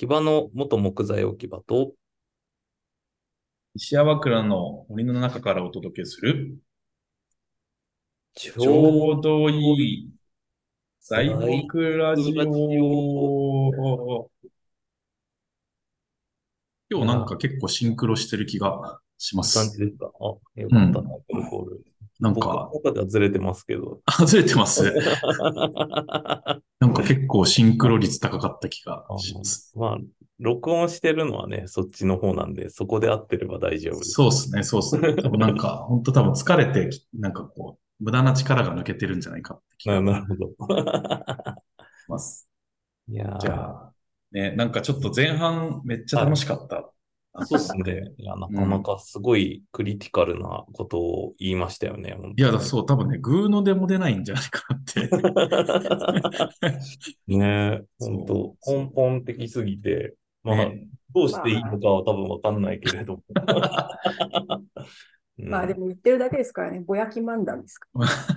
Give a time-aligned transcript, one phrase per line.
[0.00, 1.92] 木場の元木材置き場と、
[3.74, 6.56] 石山倉の森の中からお届けする、
[8.32, 10.10] ちちょうどいい
[11.02, 14.30] 材木ラジオ。
[16.90, 19.78] 今日なんか結構シンクロしてる気がしま感じす。
[19.80, 20.10] ですか？
[20.18, 21.84] あ、よかったな、コルコール。
[22.20, 24.00] なん僕のか、中ではずれてますけど。
[24.04, 24.84] あずれてます。
[26.80, 29.72] なんか結構シンクロ率高かった気がします。
[29.76, 29.98] まあ、
[30.38, 34.10] 録音してるのはね、そっちの方なんで、そこで合ってれば大丈夫です。
[34.12, 35.14] そうですね、そうですね。
[35.22, 40.50] 多分なんか、本当多分疲れて、なんかこう、無駄な力が抜けてるんじゃないかって気がなるほど。
[42.08, 42.48] ます。
[43.08, 43.92] いやーじゃあ、
[44.32, 46.90] ね、なんかちょっと前半めっちゃ楽しかった。
[47.44, 48.12] そうですね。
[48.16, 52.16] いや、なかなかすごいクリティカルなことを言いましたよね。
[52.20, 55.08] 本いや、だそう、多分ね、グーの出も出ないんじゃないかなって。
[57.26, 63.20] 当 ねえ、本当根本的すぎて、まあ、ねどうしていいのかは多分わかんないけれど
[65.36, 67.88] まあでも言ってるだけですからね、ぼやき漫談ですか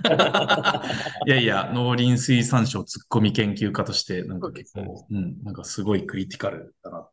[0.02, 0.82] ら。
[1.26, 7.06] いやいや、農林水産省ツッコミ研究家として、なんか結構、うん、なんかすごいクリティカルだな。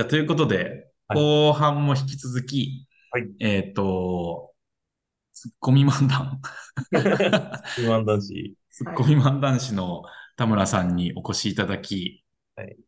[0.00, 1.18] じゃあ、ということで、はい。
[1.18, 3.28] 後半も引き続き、はい。
[3.38, 4.54] えっ、と、
[5.34, 6.40] ツッコミ漫談、
[7.76, 8.56] 不安だし。
[8.70, 10.04] ツッコミ漫談師の
[10.38, 12.24] 田村さんにお越しいただき、
[12.56, 12.78] はい。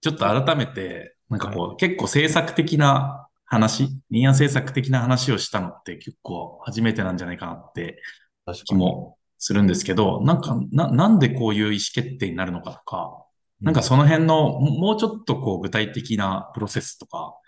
[0.00, 8.00] ちょっと改めて、なんかこう、結構制作的な話、林野制作的な話をしたのって結構初めてなんじゃないかなって
[8.46, 13.23] 確気もするんですけど、なんか、な、なんでこういう意思決定になるのかとか、
[13.60, 17.38] なんかその辺の、ももうちょっとこう具体的なプロセスとか、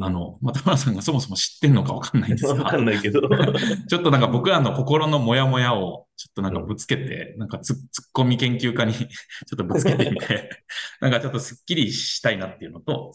[0.00, 3.20] あの、まあ、田村さんがそもそも知ってんのかわかんないんですわかんが、ないけど。
[3.88, 7.76] ちょっとなんか僕らの心のモヤモヤをちょっとなんかぶつけて、なんかツッ
[8.12, 9.06] コミ研究家に ちょ
[9.54, 10.64] っとぶつけてみて、
[11.00, 13.12] なんかちょっとスッキリしたいなっていうのと、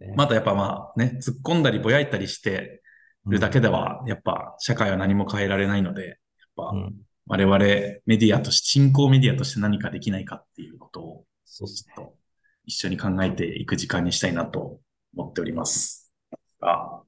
[0.00, 0.14] ね。
[0.16, 2.80] またやっぱまあね、突っ込んだりぼやいたりして
[3.26, 6.16] るだけでは、やっぱ社会は何も変えられないので、やっ
[6.56, 6.94] ぱうん、
[7.26, 12.14] 我々メディアとして、進行メディアとして何かできないかっていうことを、そうですちょっと
[12.66, 14.78] 一緒に考えていく時間にしたいなと
[15.16, 16.12] 思っております。
[16.60, 17.00] あ、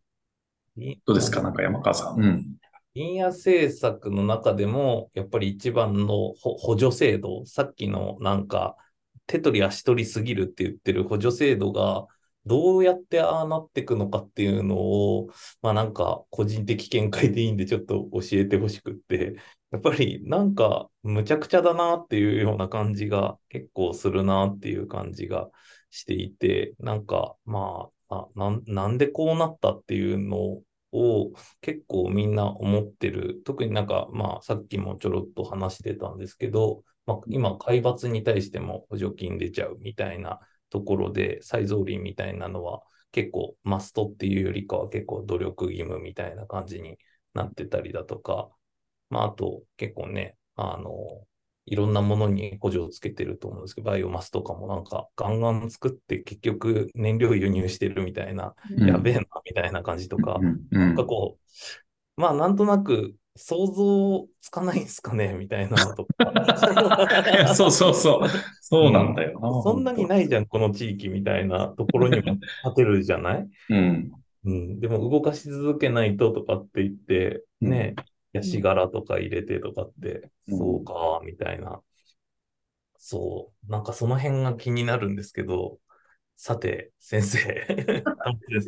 [0.76, 0.98] ね。
[1.04, 1.42] どうですか？
[1.42, 2.20] なんか山川さん。
[2.20, 2.46] うん。
[2.94, 8.76] 林野政策の中でも、やっぱり一番のほ補助制度、さっきのなんか、
[9.26, 12.06] 手取り足取りすぎるって言ってる補助制度が、
[12.46, 15.28] どうやってああなっていくのかっていうのを、
[15.62, 19.36] まあなんか個人的見解でいいんでちょっと教えてほしくって、
[19.70, 25.48] やっぱりなんかむちゃくちゃだなっていうような感じが結構するなっていう感じが
[25.90, 33.42] していて、なんかまあ、ななんでこうなったっていうのを結構みんな思ってる。
[33.44, 42.82] 特になんか、まあ、さっきもちょろっと話してたんですけど、まあ、今、海抜に対しても補助金出ちゃうみたいなところで、再造林みたいなのは
[43.12, 46.98] 結構マストっていうよりかは結構努力義務みたいな感じに
[47.34, 48.48] なってたりだとか、
[49.10, 51.24] まあ、あと結構ね、あの、
[51.66, 60.66] いろんなものに補助をつけてると思うんですけど、バイオマスとかもなんかガンガン作って結局燃料輸入してるみたいな、うんやべえなみたいな感じとか、うん。
[60.72, 61.38] うなんんかこ
[62.16, 66.10] う、まあなんとなく想像つかないんすかねみたいなのとか。
[67.54, 68.28] そうそうそう。
[68.60, 69.62] そうなんだよな。
[69.62, 72.34] そんなにないじゃん、この地域みたいなところにも
[72.64, 73.48] 立てるじゃない？
[73.68, 74.10] うん。
[74.44, 74.80] うん。
[74.80, 77.94] でも動かし続けないととかって言って、ね、
[78.32, 81.82] ヤシ殻とか入れてとかって、うんそうか、みたいな。
[82.98, 83.70] そう。
[83.70, 85.78] なんかその辺が気になるんですけど、
[86.42, 87.38] さて、先生。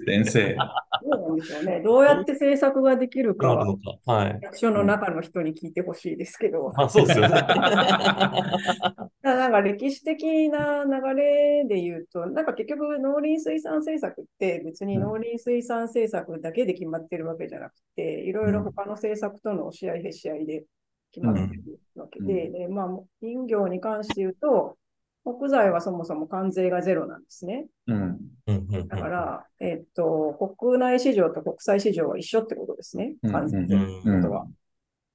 [0.05, 0.57] 先生。
[1.03, 1.81] そうなんですよね。
[1.83, 4.13] どうやって制作ができるかはるの、か。
[4.13, 4.39] はい。
[4.43, 7.35] 役所の中の人に聞いてほしいですけど、あ、そうですよね。
[9.25, 20.67] なんか歴史的な流れで言うと、なんか結局農林水産政策って別に農林水産政策だけで決まってるわけじゃなくて、いろいろ他の政策との押し合いへし合いで
[21.11, 22.89] 決まってるわけで、でまあ、
[23.23, 24.77] 林業に関して言うと、
[25.25, 27.67] 木材はそもそも関税がゼロなんですね。
[27.87, 27.97] うん。
[27.97, 33.15] うんうんうんだから、えっと、国内市場と国際市場は一緒ってことですね。
[33.23, 34.47] うん関税うんゼロってことは。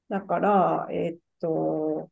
[0.10, 2.10] だから、えっと、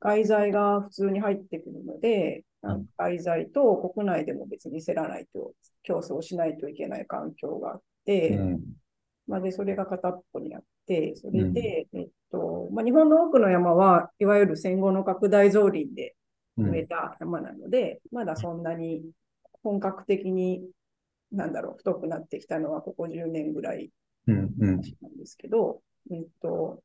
[0.00, 5.52] 外材が普通に入ってくるので、うん外材と国内でも別に競らないと、
[5.82, 8.60] 競争しないといけない環境があって、うん。
[9.26, 16.14] まあ、で、それが片っぽにあって、それで、えっと、まあ、日本の多くの山は、いわゆる戦後の拡大造林で
[16.56, 19.02] 植えた山なので、まだそんなに
[19.62, 20.62] 本格的に、
[21.32, 23.90] なんだろう、太くなってきたのはここ10年ぐらい
[24.26, 24.54] うん。
[24.58, 24.80] うん。
[25.00, 26.82] なんですけど、えっと、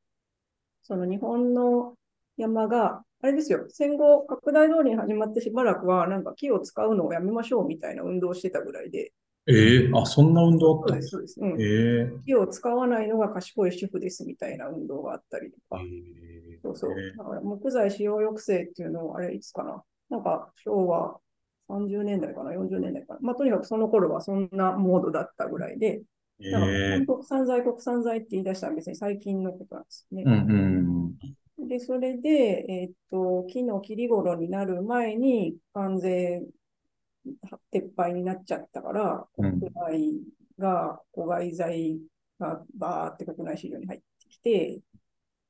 [0.81, 1.95] その日本の
[2.37, 9.13] 山が、あれですよ、戦後拡大通りに始まってしばらくは、なんか木を使うのをやめましょうみたいな運動をしてたぐらいで、
[9.47, 11.55] ええあ、そんな運動あったんそうです、そうです。
[11.55, 11.61] うん。
[11.61, 11.65] え
[12.11, 15.81] え木を使わないのが賢い主婦ですみたいな運動があったりとか、
[16.63, 17.11] そうそうへえ。
[17.17, 21.19] だから木材使用抑制っていうのを、あれいつかななんか昭和
[21.67, 26.01] 30年代かな ?40 年代かなまあとにかくその頃はそんなモードだったぐらいで、
[26.39, 30.23] えだからえ国産材、国産材って言い出したのは別に最近のことなんですね。
[30.25, 31.15] うんうん
[31.57, 36.41] で、それで、えーっと、木の切り頃になる前に関税
[37.71, 40.13] 撤廃になっちゃったから、うん国内
[40.57, 41.99] が子外材
[42.39, 44.79] がバーって国内市場に入ってきて、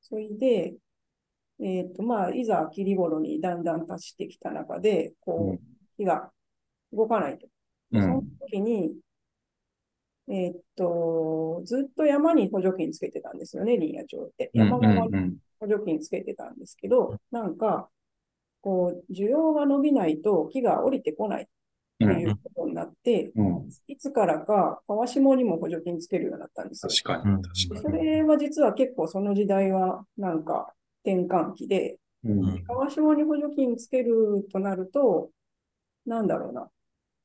[0.01, 0.75] それで、
[1.59, 5.61] えーっと、まあ、いざ切り頃にだんだん達してきた中で、こう、
[5.97, 6.31] 木が
[6.91, 7.47] 動かないと。
[7.91, 8.01] うん。
[8.01, 8.95] その時に、
[10.27, 14.51] えーっと、ずっと山に補助金つけてたんですよね、林野庁って。
[14.53, 17.89] うん山側にうん補助金つけてたんですけど、なんか、
[18.61, 21.45] こう、需要が伸びないと木が降りてこないっ
[21.97, 22.19] てうん。
[22.19, 23.69] いうことになって、うん。
[23.87, 26.89] いつからか川下にも補助金つけるようになったんですよ。
[26.89, 27.97] 確かに、確かに。
[27.97, 32.63] それは実は結構その時代はなんか転換期で、うん。
[32.65, 35.29] 川下に補助金つけるとなると、
[36.05, 36.69] なんだろうな。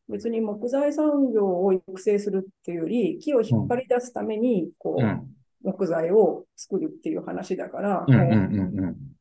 [0.08, 5.36] 別に木材産業を育成するっていうより、木を引っ張り出すために、こう、うん。
[5.62, 8.06] 木材を作るっていう話だから。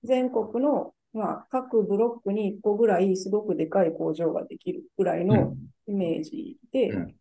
[0.04, 5.56] 全国の、まあ、各ブロックに1個ぐらいすごくでかい工場ができるぐらいの
[5.88, 7.16] イメージで、うん。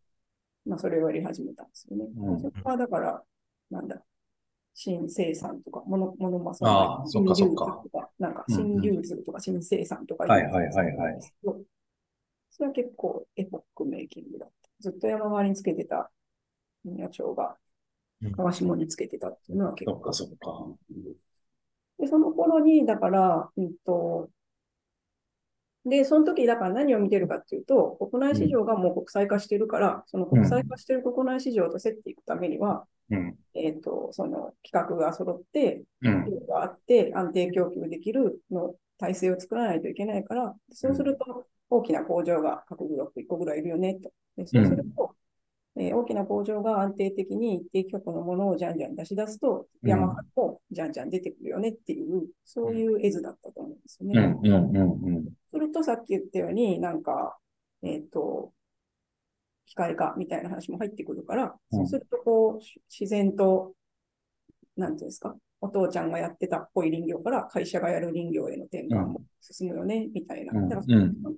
[0.66, 2.06] まあ、それをやり始めたんですよね。
[2.16, 2.40] うん。
[2.40, 3.22] そこはだから、
[3.70, 4.02] なんだ、
[4.74, 7.80] 新生産とか、モノモノマああそっかそっか。
[7.82, 11.20] とか、なんか新流通とか新生産とかはいはいはいはい。
[12.50, 14.70] それは結構エポックメイキングだった。
[14.80, 16.10] ずっと山側につけてた
[16.84, 17.56] 野鳥が
[18.22, 18.32] うん。
[18.32, 20.66] 川下につけてたっていうのは結構そっかそっか。
[21.98, 24.30] で、その頃に、だから、うんと、
[25.84, 33.38] で、その時、だから何を見てるかっていうと、国内市場がもう国際化してるから、その国際化してる国内市場と競っていくためには、うん。
[33.54, 36.24] えっと、その企画が揃って、うん。
[36.26, 44.12] 量があって、安定供給できるの体制を作らないといけないから、そうすると、大きな工場が各ブロック1個ぐらいいるよね、と。
[44.36, 45.14] でそうすると、
[45.76, 54.26] えー大きな工場が安定的に一定規格のものをじゃんじゃん出し出すと、うん山からもじゃんじゃん出てくるよねっていう、そういう絵図だったと思うんですようね。
[54.26, 54.40] ん。
[54.42, 55.16] うん。
[55.16, 55.24] うん。
[55.50, 57.38] すると、さっき言ったように、なんか、
[57.82, 58.52] えっ、と、
[59.66, 63.74] 機械化みたいな話も入ってくるから、うんそうすると、こう、し自然と、
[64.76, 70.52] なんていうんですか、お父ちゃんがやってたっぽい林業から会社がやる林業への転換も進むよね、みたいな。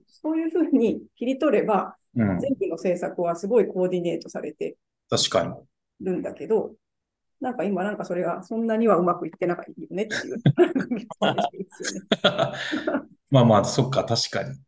[0.06, 2.40] そういうふうに切り取れば、うん。
[2.40, 4.76] 全部の政策はすごいコーディネートされて
[5.08, 5.54] 確かに。
[6.00, 6.72] るんだけど、
[7.40, 10.36] なんか今なんかそれがそんなにはうまくいってなかったよねっていう。
[13.30, 14.58] まあまあ、そっか、確かに。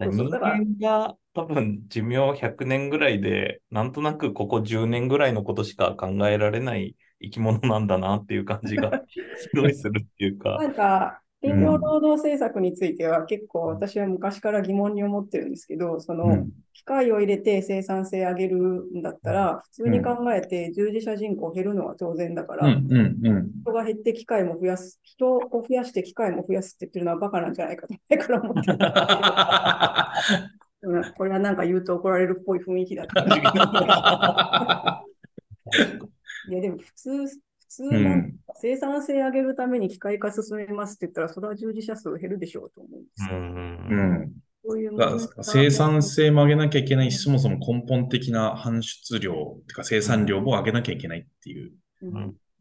[0.00, 9.02] 人間が多分寿命100年ぐらいで、なんとなくここ10年ぐらいのことしか考えられない生き物なんだなっていう感じが
[9.36, 10.68] すごいするっていうかな。
[10.68, 16.50] んか、林業労働政策については結構私は昔から疑問に思ってるんですけど、その、うん。
[16.72, 22.74] 機械を入れて生産性上げるんだったら、普通に考えて従事者人口減るのは当然だから。
[22.74, 28.92] 人が減って機械も増やす、人を増やして機械も増やすって言ってるのはバカなんじゃないかと前から思ってるんです
[30.80, 35.04] けどうんこれはなんか言うと怒られるっぽい雰囲気だった。
[36.48, 37.26] いや、でも普通、
[37.70, 38.40] 普通うなんん。
[38.46, 43.38] か生産性上げるために機械化進めますって言ったら、それは従事者数減るでしょうと思うんですうよ。
[43.90, 44.36] うん。
[44.64, 49.34] そういうだ生産性も上げなきゃいけないし、そもそも根本的な搬出量、
[49.68, 51.72] てか生産量も上げなきゃいけないっていう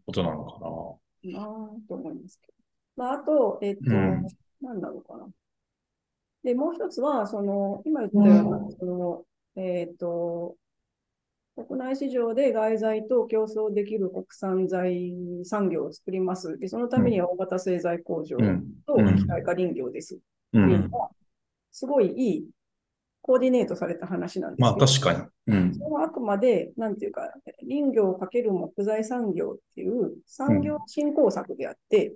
[0.05, 2.53] ことなのかなぁと思いますけど。
[2.95, 3.93] まあ、あと、えっと、う
[4.27, 4.27] ん
[4.61, 5.29] なんだろうかな。
[6.43, 9.25] で、もう一つは、その、今言ったような、その、
[9.55, 10.55] えっと、
[11.65, 15.13] 国内市場で外材と競争できる国産材
[15.43, 16.57] 産業を作ります。
[16.57, 18.37] で、そのためには大型製材工場。
[18.37, 20.15] とうん機械化林業です。
[20.15, 20.97] うっていうんの。
[20.97, 21.09] は、
[21.71, 22.49] すごいいい
[23.21, 25.13] コーディネートされた話なんですまあ確か
[25.47, 25.53] に。
[25.53, 25.73] うん。
[25.73, 27.31] それはあくまで、なんていうか、
[27.67, 32.13] 林業をかける木材産業っていう産業振興策であって。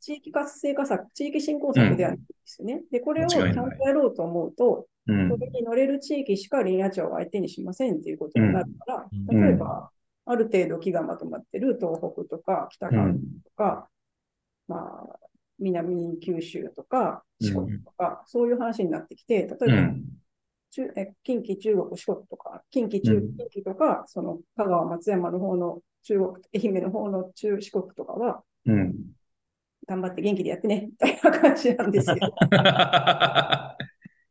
[0.00, 2.82] 地域活性化策、地域振興策ではないんですよね。
[2.90, 5.30] で、これをちゃんとやろうと思うと、うん。
[5.30, 9.40] それに乗れる地域しか林野庁は相手にしませんっていうことになるから、うん。
[9.40, 9.90] 例えば、
[10.26, 13.88] ある程度木がまとまってる東北とか北関東とか、
[14.66, 15.18] まあ、
[15.58, 19.66] 南九州とか四国とか、そういう話になってきて、例えば、
[20.96, 23.36] え近畿、中国、四国とか、近畿、中うん。
[23.36, 28.94] 近畿とか、その香川、松山の方の中国、愛媛の方の中四国とかは、うん。
[29.86, 32.34] 頑張って元気でやってね、みたいな感じなんですけど、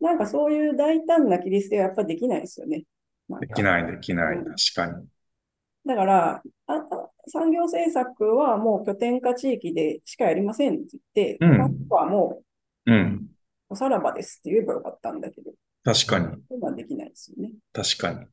[0.06, 2.84] なんかそういう大胆な切り捨てはやっぱできないですよね。
[3.40, 4.38] できない、できない。
[4.38, 5.08] うん確かに。
[5.86, 12.42] だからああ、産業政策はもう拠点化地域でしかやりませんって言って、うんはも
[12.86, 13.30] うん。
[13.30, 15.52] うおさらばですって言えばよかったんだけど、
[15.84, 16.44] 確かに。
[16.48, 17.52] それはできないですよね。
[17.74, 18.26] 確かに。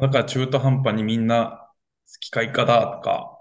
[0.00, 1.68] だから中途半端にみんな、
[2.20, 3.40] 機械化だとか、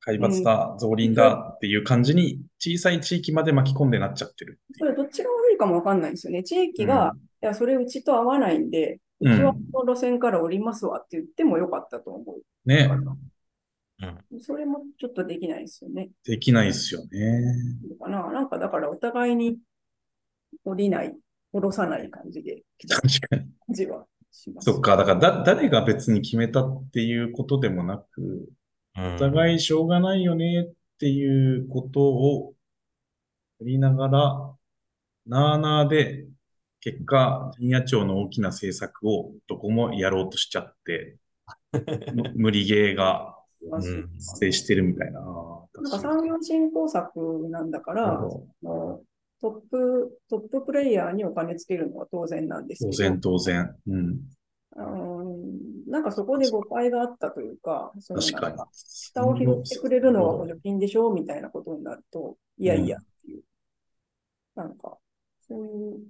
[0.00, 4.58] 海抜だ、造林だっていう感じに小さい地域まで巻き込んでなっちゃってる。
[4.76, 6.42] それどっちが悪いかもわかんないですよね。
[6.42, 7.12] 地域が、
[7.42, 12.42] いや、それうちと合わないんで、うちはこの路線から降りますわって言ってもよかったと思う。
[12.68, 12.90] ね、
[14.40, 16.10] それもちょっとできないですよね。
[16.24, 17.42] できないですよね。
[17.88, 19.58] どうかななんかだからお互いに
[20.64, 21.16] 降りない、
[21.52, 23.42] 降ろさない感じで来た確かに。
[23.42, 24.70] 感じはします。
[24.70, 28.58] そっか、だからだ、誰が別に決めたっていうことでもなく、うん
[29.00, 32.54] お互いしょうがないよねっていうことを
[33.60, 34.54] やりながら、
[35.26, 36.26] なあなあで、
[36.80, 41.18] 結果、林野庁の大きな政策をどこもやろうとしちゃって、
[42.14, 43.36] む無理ゲーが
[43.70, 45.20] 発生してるみたいな。
[45.20, 48.20] なんか産業振興策なんだから、
[48.60, 49.02] ト
[49.42, 53.76] ップ、トッププレイヤーにお金つけるのは当然なんですけど、当然、当然。
[53.86, 54.20] うん。
[54.84, 58.68] うーんなんかそこで誤解があったというか、その確か。
[58.72, 63.42] 下を拾ってくれるのは補助金でしょみたいなことになると、いやいやっていう、
[64.54, 64.98] なんか、
[65.48, 66.00] そういう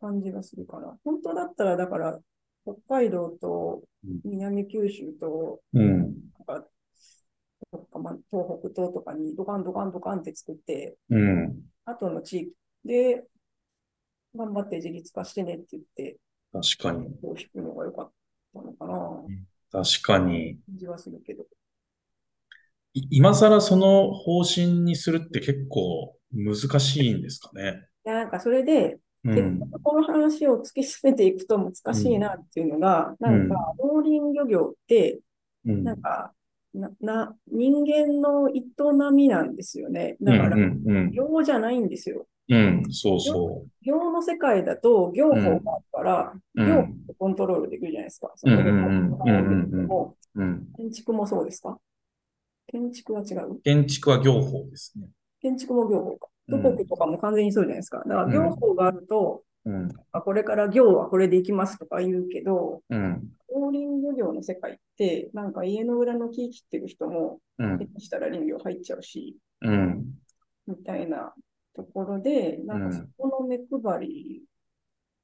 [0.00, 0.96] 感じがするから。
[1.04, 2.18] 本当だったら、だから、
[2.64, 5.98] 北海道とうん南九州と、うん。
[5.98, 6.10] なん
[6.62, 6.68] か、
[7.92, 11.62] かま東北東とかにドカンドカンドカンって作って、うん。
[11.84, 12.52] 後の地域
[12.84, 13.24] で
[14.34, 16.16] 頑張って自立化してねって言って、
[16.52, 17.06] 確かに。
[17.20, 18.10] こう引くのが良かっ
[18.54, 20.58] たのかな確かに。
[20.66, 21.44] 感じはするけど。
[22.94, 27.86] い今更その方針にするって結構難しいんですかね。
[28.06, 29.34] いやなんかそれで、うん。
[29.34, 35.20] 結局この話を突き詰めていくと難しいなっていうのが、なんか農林漁業って、
[35.66, 35.84] うん。
[35.84, 36.32] なんか
[36.74, 38.62] なな人間の営
[39.12, 40.16] みなんですよね。
[40.20, 41.10] うんだから、うんうん。
[41.12, 42.26] 業じゃないんですよ。
[42.48, 45.60] うん、そうそ業の世界だと業法がある
[45.92, 46.86] から、うん業法を
[47.18, 48.32] コントロールできるじゃないですか。
[50.76, 51.78] 建築もそうですか？
[52.68, 53.60] 建築は違う？
[53.62, 55.08] 建築は業法ですね。
[55.40, 56.28] 建築も業法か。
[56.28, 58.04] うん土木とかも完全にそうじゃないですか。
[58.06, 59.88] だから業法があると、うん。
[60.12, 63.28] あこれから業はこれでいきますとか言うけど、うん。
[63.52, 67.78] 農林漁業の世界って、なんか家の裏の木切ってる人も、うん。
[67.78, 70.04] 下手したら林業入っちゃうし、うん。
[70.68, 71.34] みたいな
[71.76, 74.44] ところで、なんかうんそこの目配り、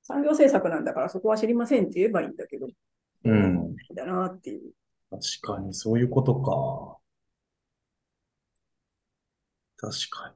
[0.03, 2.69] 産業政策なんだからそこは知りませんって言えばいいんだけど、
[3.25, 3.77] うん。
[3.95, 4.73] だなっていう。
[5.11, 6.99] 確かに、そういうことか。
[9.77, 10.35] 確か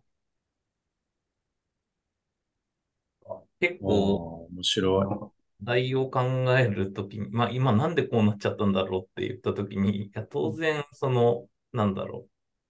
[3.61, 3.83] 結に。
[3.83, 5.33] 構、面白
[5.63, 6.21] 内容を考
[6.59, 12.29] えるときに、まあ今なんでこうなっちゃったんだろうって言ったときに、いや当然その、なんだろ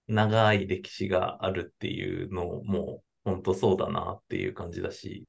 [0.09, 5.27] う、長い歴史があるっていうのも、本当そうだなっていう感じだし、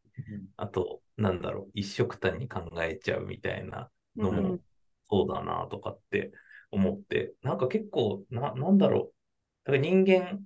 [0.57, 4.61] あと、なんだろう、一緒くたに考えちゃうみたいなのもうん
[5.11, 6.33] そうだなとかって
[6.71, 9.15] 思って、なんか結構、な、なんだろう。
[9.65, 10.45] だから人間、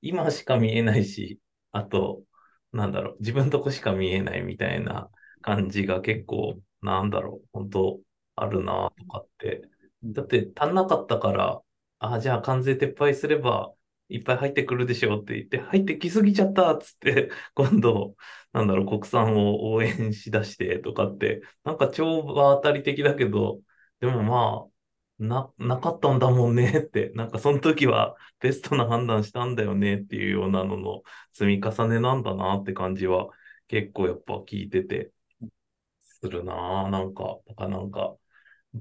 [0.00, 1.40] 今しか見えないし、
[1.72, 2.22] あと、
[2.72, 5.10] なんだろう、自分とこしか見えないみたいな
[5.42, 8.00] 感じが結構、なんだろう、本当
[8.36, 9.62] あるなとかって。
[10.04, 11.62] だって足んなかったから、
[11.98, 13.72] あ、じゃあ関税撤廃すれば、
[14.08, 18.16] いっぱい入ってくるでしょうって言って、入ってきすぎちゃったっつって、 今度、
[18.52, 23.60] なんだろう、国産を応援しだしてとかって、なんか超場当たり的だけど、
[24.00, 24.72] でもまあ、
[25.18, 33.28] な、なかったんだもんねって、なんかその時はベストな判断したんだよねっていうようなのの積み重ねなんだなって感じは
[33.68, 35.12] 結構やっぱ聞いてて
[36.00, 36.90] するなぁ。
[36.90, 38.16] なんか、だかなんか、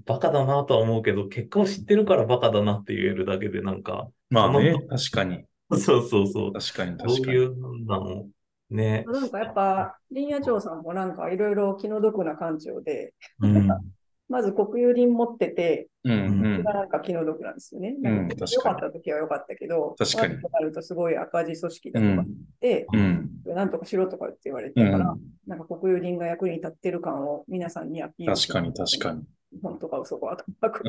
[0.05, 5.45] バカだなとは思うけど、結果を知ってるからバカだなって言えるだけでなんか、まあねそ、確かに。
[5.79, 6.53] そうそうそう。
[6.53, 7.37] 確かに、確かに。
[7.37, 8.27] いう判断を
[8.69, 9.05] ね。
[9.07, 13.67] なんかやっぱ、林野庁さんもなんかいろいろ気の毒な官庁で、うん。
[14.27, 16.17] まず国有林持ってて、うん、う
[16.59, 16.63] ん。
[16.63, 17.95] なんか気の毒なんですよね。
[18.03, 23.41] うんか確かに良かった時は良かったけど、確かに悪くなるとすごい赤字組織だとかうん、で、うん。
[23.45, 25.15] なんとかしろとかって言われうんたから、
[25.45, 29.19] なんか国有林が役に立ってる感を皆さんにアピール確かに、確かに。
[29.19, 29.61] に。
[29.61, 30.83] 本当か嘘かとかく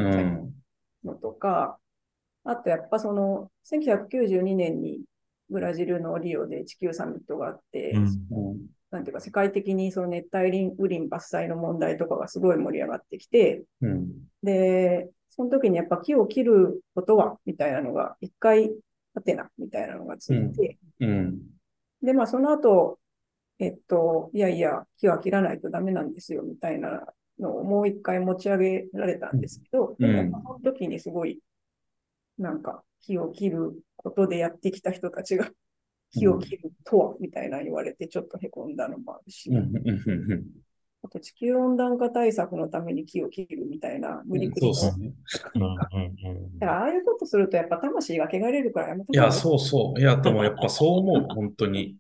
[1.05, 1.79] のとか、
[2.47, 5.01] あとやっぱその、1992年に
[5.51, 8.67] ブラジルのリオで地球サミットがあって、うんうん。
[8.91, 14.09] なんていうか世界的にその熱帯林雨林伐採の問題とかがすごい盛り上がってきて、うん。
[14.43, 18.73] で、その時にやっぱ木を切ることは、みたいなのが一回、
[19.15, 21.41] ハテナみたいなのがついて、うん。
[22.03, 22.99] で、まあその後、
[23.59, 27.07] えっと、いやいや、木は切らないとダメなんですよ、みたいな
[27.39, 31.41] のをもう一回持ち上げられたんですけど、その時にすごい、
[32.39, 35.51] なんか、木を切ることでやってきた人たちが、
[36.13, 39.57] 木を切るとは、みたいな言われて、ちょっと凹んだのもあるし、うん。
[39.57, 40.45] うん。
[41.07, 45.13] あと地球温暖化対策のために木を切るみたいな無理くりのそうですね。
[45.55, 49.33] うんうんうんだからああいうことするとやっぱ魂が汚れるからやめたいや、う。
[49.33, 50.01] そうそう。
[50.01, 51.83] いや、でもやっぱそう思う、本当に。
[51.83, 51.97] い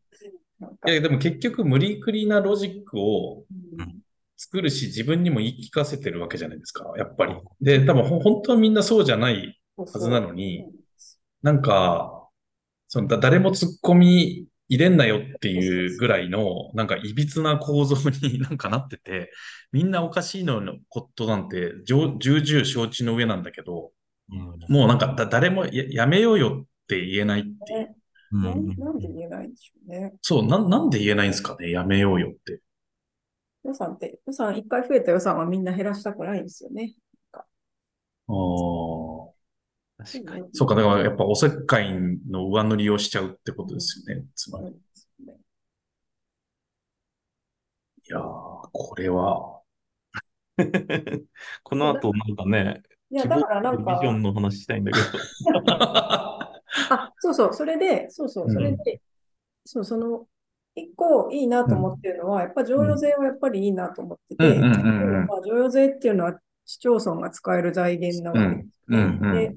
[0.87, 3.45] や、でも結局無理くりなロジックを
[3.78, 4.02] うん
[4.38, 7.35] 作るし、自分にも言い聞かせてるわけじゃないですか、やっぱり。
[7.61, 10.66] で、多分ほ本当はみんなそうじゃないははずなのに、
[11.42, 12.28] なんか、
[12.88, 19.30] そのだ誰も突っ込み入れんなよっていうぐらいの、なんか、いびつな構造に なんかなってて、
[19.73, 23.92] みんなおかしいののことなんて、重重々承知の上なんだけど、
[24.30, 27.78] うんもうなんかだ、誰もややめようよって言えないっていう。
[27.78, 27.97] ね
[28.33, 30.14] うんなんなんで言えないんでしょうね。
[30.21, 31.71] そう、なん、なんで言えないんですかね？
[31.71, 32.61] やめようよって。
[33.64, 36.95] 予算って、予算、一回増えた予算はみんな減らしたくないんですよね。
[37.33, 39.06] ああ。
[39.99, 40.49] 確かに。
[40.53, 41.93] そうか、だからやっぱおせっかい
[42.29, 44.25] の上塗りをしちゃうってことですよね。
[44.35, 44.69] つまり。
[44.69, 44.73] い
[48.09, 48.23] やー、
[48.73, 49.61] これは、
[51.62, 55.07] この後なんかね、いや、希だからなんか望ビジ、ョンの話したいんだけど。
[56.91, 59.00] あ、そうそう、それで、そうそうう、んそれで、
[59.65, 60.26] そう、その、
[60.75, 69.55] 一個いいなと思ってるのは、やっぱ譲与税はやっぱりいいなと思ってて、うんうんうんうんまあ、譲与税っていうのは市町村が使える財源なわけですうんうんで、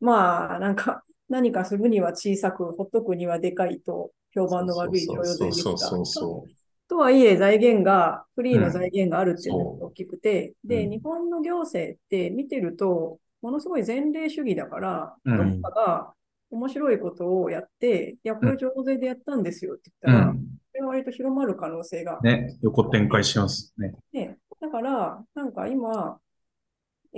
[0.00, 6.50] まあ、なんか、何かするには小さく、ほっとくにはでかいと評判の悪いそうそうそう
[6.88, 16.12] とはいえ、財源が、フリーの財源があるっていうのうんが大きくて、で、うん日本の行政って見てると、ものすごい前例主義だから、うんどっかが
[16.50, 20.36] 面白いことをやって、いや、これ上税でやったんですよってう言ったら、ん。
[20.36, 22.18] これは割と広まる可能性が。
[22.22, 23.94] ね、横展開しますね。
[24.12, 26.18] ね、だから、なんか今、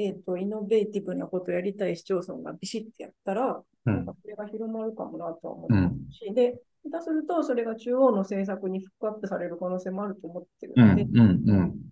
[0.05, 3.95] えっと、イノベーティブなことをやりたい市町村がビシッてやったら、うん。
[3.95, 5.99] なんかそれが広まるかもなとは思ううん。
[6.11, 10.89] し、で、下手すると、それが中央の政策にフックアップされる可能性もあると思ってるうん。
[10.89, 11.19] ので、うん。
[11.19, 11.23] う
[11.63, 11.91] ん。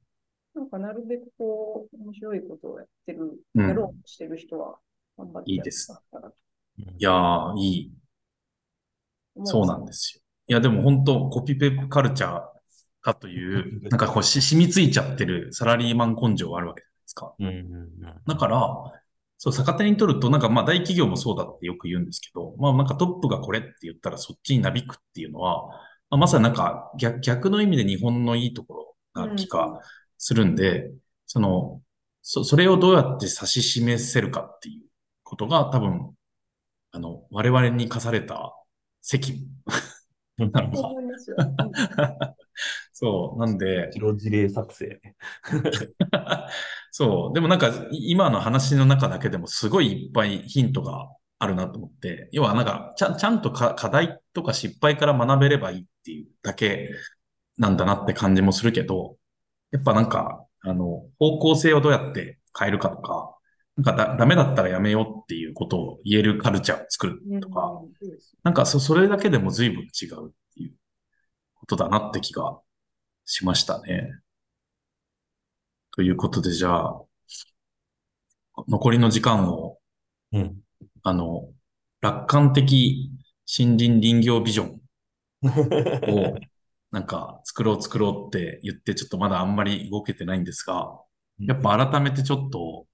[0.54, 4.78] なんかなるべくこう、面白いことをやってる、うんやろうとしてる人は、
[5.16, 5.92] 頑張ってやっていいです
[6.76, 7.92] いやー、いい。
[9.34, 10.22] 思そうなんですよ。
[10.48, 12.42] いや、でも本当コピペカルチャー
[13.00, 17.34] かという、なんかこうし染みついちゃってるサラリーマン根性があるわけですか？
[17.38, 18.22] うんうんうん。
[18.26, 18.92] だから、
[19.38, 25.68] そう、逆手に取ると、なんかまあ大企業もそうだってよく言うんですけど、まあなんかトップがこれって言ったらそっちになびくっていうのは、
[26.10, 29.80] まあ、まさになんか逆逆の意味で日本のいいところな気が
[30.18, 30.90] するんで、
[31.26, 31.80] その、
[32.22, 34.86] そ、それをどうやって指し示せるかっていう
[35.22, 36.14] ことが多分、
[36.90, 38.54] あの、我々に課された
[39.02, 39.46] 責務
[40.38, 40.88] なのそうか。
[40.88, 41.36] 思いますよ。
[42.92, 45.00] そう、なんで、白事例作成。
[46.90, 47.34] そう。
[47.34, 56.90] でもなんか、い今の話の中だけでもすごいいっぱいヒントがあるなと思って、要はなんか、ちゃん、ちゃんとか課題とか失敗から学べればいいっていうだけ
[57.58, 59.16] なんだなって感じもするけど、
[59.72, 63.37] やっぱなんか、あの、方向性をどうやって変えるかとか、
[63.78, 67.80] なんかだ、ダメだったらやめようっていうことを言えるカルチャーを作るうんとか、
[68.42, 70.74] なんかそ、それだけでも随分違うっていう
[71.54, 72.58] ことだなって気が
[73.24, 74.10] しましたね。
[75.92, 77.02] ということで、じゃあ、
[78.66, 79.78] 残りの時間を、
[80.32, 80.56] うん。
[81.04, 81.48] あの、
[82.00, 83.12] 楽観的
[83.46, 84.80] 森林林業ビジョン
[85.44, 86.36] を、
[86.90, 91.00] なんか作ろう作ろうって言って、ちょっとまだあんまり動けてないんですが、
[91.38, 92.87] やっぱ改めてちょっと、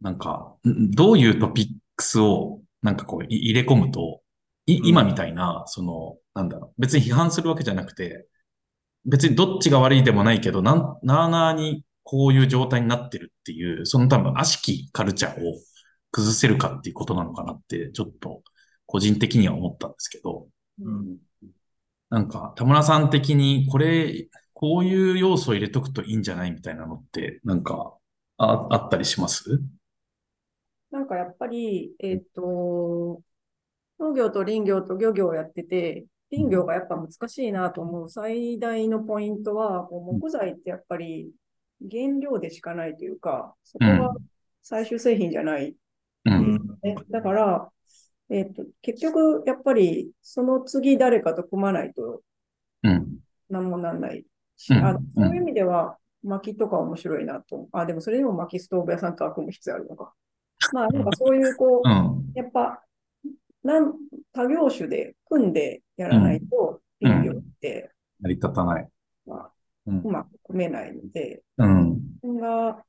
[0.00, 4.22] なんか、んどういうトピックスを、なんかこう、い入れ込むと、
[4.66, 4.86] いうん。
[4.86, 8.26] 今みたいな、その、なんだろう、別に批判するわけじゃなくて、
[9.04, 15.54] 別にどっちが悪いでもないけど、なん、なあなあにこういう状態になってるっていう、その多分悪しきカルチャーを
[16.12, 18.42] 崩せるかっていうことなのかなって、ちょっと
[18.86, 20.48] 個人的には思ったんですけど、
[20.82, 21.18] うん。
[22.10, 27.94] なんか、田村さん的に、これ、こういう要素を入れとくといいんじゃないみたいなのって、なんか、
[28.36, 29.62] あ、あったりします？
[30.90, 33.22] なんかやっぱり、えっと、
[34.00, 41.30] 農業と林業と漁業をやってて、林業がやっぱ難しいなと思う最大のポイントは、こう木材ってやっぱり
[41.90, 44.14] 原料でしかないというか、そこが
[44.62, 45.74] 最終製品じゃない
[46.24, 46.78] うん。
[46.82, 46.96] ね。
[47.10, 47.68] だから、
[48.28, 52.22] えっと、結局、やっぱり、その次誰かと組まないと
[52.82, 53.18] うん。
[53.48, 54.24] 何もなんない
[54.56, 57.68] し、うんあそういう意味では、薪とか面白いなと。
[57.72, 60.12] あ、でもそれでも薪ストーブ屋さんとは組む必要あるのか。
[60.72, 62.32] まあ、なんかそういう、こうう、ん。
[62.34, 62.82] やっぱ、
[63.62, 63.94] なん
[64.32, 68.88] 他業種で組んでやらないと、うん林業って、成り立たない。
[69.26, 69.50] まあ、
[69.86, 71.98] うんうまく組めないので、うん。
[72.20, 72.84] それが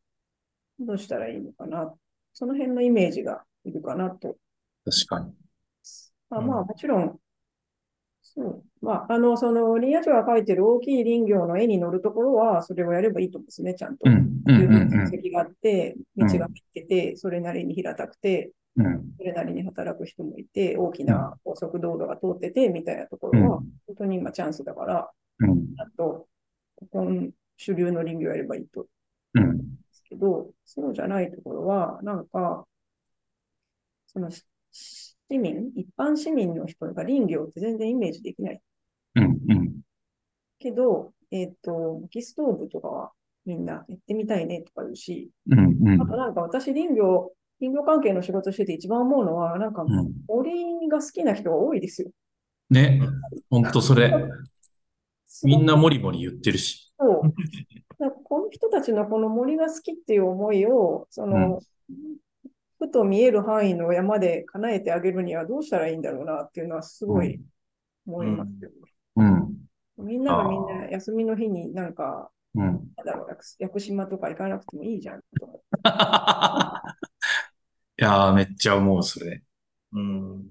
[0.80, 1.94] どうしたらいいのかな。
[2.34, 4.36] その辺のイメージがいるかなと。
[4.84, 5.34] 確かに。
[6.30, 7.20] まあ、まあ、もちろん、
[8.34, 8.86] そう。
[8.86, 14.10] まあ、あの、その、林野庁が書いてる大きい林業の絵に乗るところは、それをやればいいと思うんですね、ちゃんと。
[14.10, 14.42] うん。
[14.46, 14.58] うん。
[14.58, 15.32] うん。
[15.32, 19.12] があって、道が入ってて、それなりに平たくて、うん。
[19.18, 25.66] それなりに働く人もいて、大きな高速道路が通ってて、みたいなところは、本当に今チャンスだから、うん。
[25.78, 26.28] あと、
[26.76, 28.88] ここの主流の林業やればいいと
[29.34, 29.58] うん。
[29.58, 32.66] ですけど、そうじゃないところは、なんか、
[34.08, 34.46] そのし
[35.32, 38.62] 市民、一般市民の人が林業って全然イメージできない。
[39.16, 39.24] うん。
[39.24, 39.82] うん。
[40.60, 43.12] けど、えっ、と、薪ストーブとかは
[43.46, 45.60] みんなやってみたいねとか言うし、うん。
[45.88, 50.12] うんあとなんか私林業、林業関係の仕事してて一番思うのは、なんかうん。
[50.28, 52.10] 森が好きな人が多いですよ。
[52.70, 53.00] ね。
[53.50, 54.14] ほんとそれ。
[55.44, 56.92] みんなもりもり言ってるし。
[57.00, 57.34] そう。
[58.26, 61.60] この人たちのこの森が好きっていう思いを、その、
[62.82, 67.40] ふと見える範囲の山で叶えてあげるにはどうしたらいいんだろうなっていうのはすごい
[68.08, 68.72] 思いますよ。
[69.18, 69.56] うん。
[69.98, 72.64] みんながみんな休みの日になんか、うん。
[72.64, 75.64] なんだろう、屋久島とか行かなくてもいいじゃんと思って。
[78.02, 79.44] いやー、めっちゃ思う、それ。
[79.94, 80.50] うん。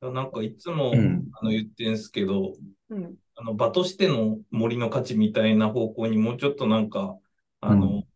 [0.00, 1.28] なんかいつも、うん。
[1.32, 2.54] あの言ってんすけど、
[2.90, 3.16] うん。
[3.34, 7.18] あの場としての森の価値みたいな方向にもうちょっとなんか、
[7.60, 8.06] あの、うん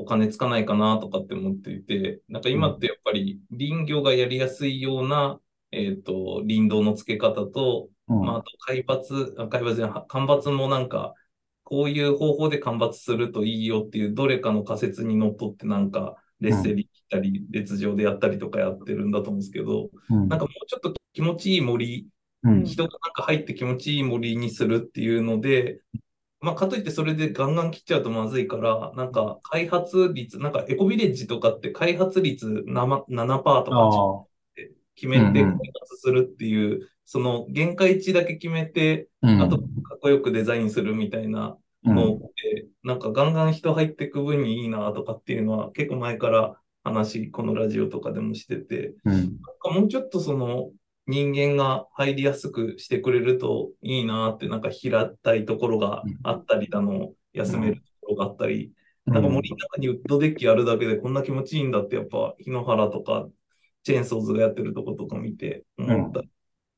[0.00, 5.40] お金つかないかなとかって思っていて、なんか今ってやっぱり林業がやりやすいような、
[5.72, 8.20] えっと、林道の付け方と、うん。
[8.20, 11.14] まあ、あと海抜、あ海抜じゃない間伐もなんか、
[11.62, 20.28] こういう方法で間伐するといいよっていうどれかの仮説にのっとってなんか、劣勢に切ったり、列上でやったりとかやってるんだと思うんですけど、うん。
[20.28, 22.08] なんかもうちょっと気持ちいい森
[22.42, 22.64] うん。
[22.64, 25.80] 人がなんか入って気持ちいい森にするっていうので、
[26.40, 34.30] まあ、かといってそれでガンガン切っちゃうとまずいから、なんか開発率、なんかエコビレッジとかって開発率 7%, 7%とか。
[35.00, 39.40] 決めて開うんうん発するっていう、その限界値だけ決めて、うん。
[39.40, 39.64] あとか
[39.96, 49.12] っこよくデザインするみたいなうん、のって、なんかガンガン人入ってく分にいいなとかっていうのは結構前から話、このラジオとかでもしてて、うん。
[49.12, 50.70] なんかもうちょっとその
[51.10, 58.72] 人間が入りやすくしてくれるといいなって、なんか平たいところがあったりだの、休めるところがあったり、
[59.06, 63.28] なんか森の中にウッドデッキあるだけでこんな気持ちいいんだって、やっぱ日野原とか
[63.82, 66.22] チェーンソーズがやってるとことか見て思った。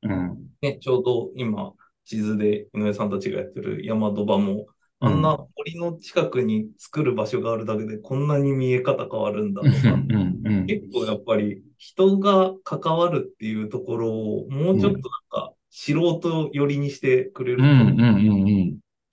[0.03, 0.51] うん。
[0.63, 1.73] ね、ちょうど今、
[2.05, 4.67] 地図で井上さんたちがやってる山戸場も、
[5.01, 10.42] あんな森の近くに作る場所があるだけでこんなに見え方変わるんだとか、うん。
[10.45, 10.67] うん。
[10.67, 15.01] 結構やっぱり人が関わるっていうところをもうちょっとなん
[15.31, 17.59] か素人寄りにしてくれる。
[17.59, 17.65] と。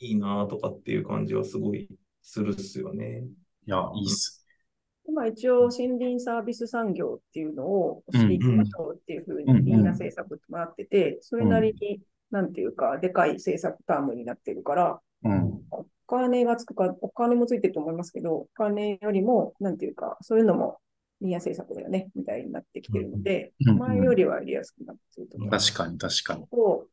[0.02, 1.90] いいなとかっていう感じはすごい
[2.22, 3.24] するっすよね。
[3.68, 4.46] いや、いいっす。
[5.08, 15.62] 今一応森林サービス産業っていうのをしていきましょうっていうふうにみんな政策ってもらってて、それなりに、なんていうか、でかい政策タームになってるから、うん。
[15.72, 20.78] お金がつくか、お金もついてると思いますけど、お金よりも、なんていうか、そういうのも、
[21.22, 25.72] リア政策だよね、みたいになってきてるので、うん前よりはやりやすくなってると思います。
[25.74, 26.46] 確かに、確かに。
[26.52, 26.88] と、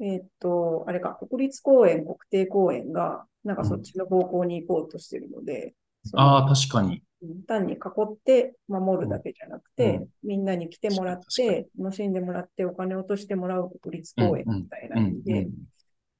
[0.00, 7.02] えーっと、あれか、国立公園、国定公園が、なんかそっちの方向に行こうとしてるので、そのああ、確かに。
[7.46, 15.04] 単に囲って守るだけじゃなくて、うんみんなに来てもらって、楽しんでもらって、お金を落としてもらう国立公園みたいなうん。
[15.10, 15.50] 意味で、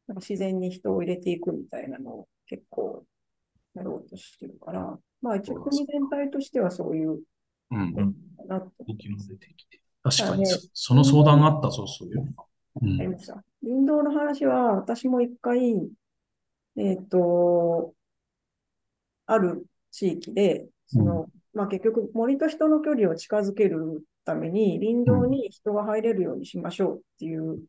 [0.06, 3.04] なんか自然に人を入れていくみたいなのを結構
[3.74, 7.22] やろうとしてるから、まあ一応国全体としてはそういう
[7.72, 8.14] うん。
[8.48, 9.80] なと動きも出てきて。
[10.02, 12.24] 確かに、ねそその相談があった、そうそうよ。
[12.80, 13.00] うん。
[13.00, 13.42] ありました。
[13.62, 15.88] 林道の話は私も一回、
[16.76, 17.94] えっと、
[19.26, 27.60] ある地域で、その、まあ結局森と人の距離を近づけるために林道に人が入れるようにしましょうっていう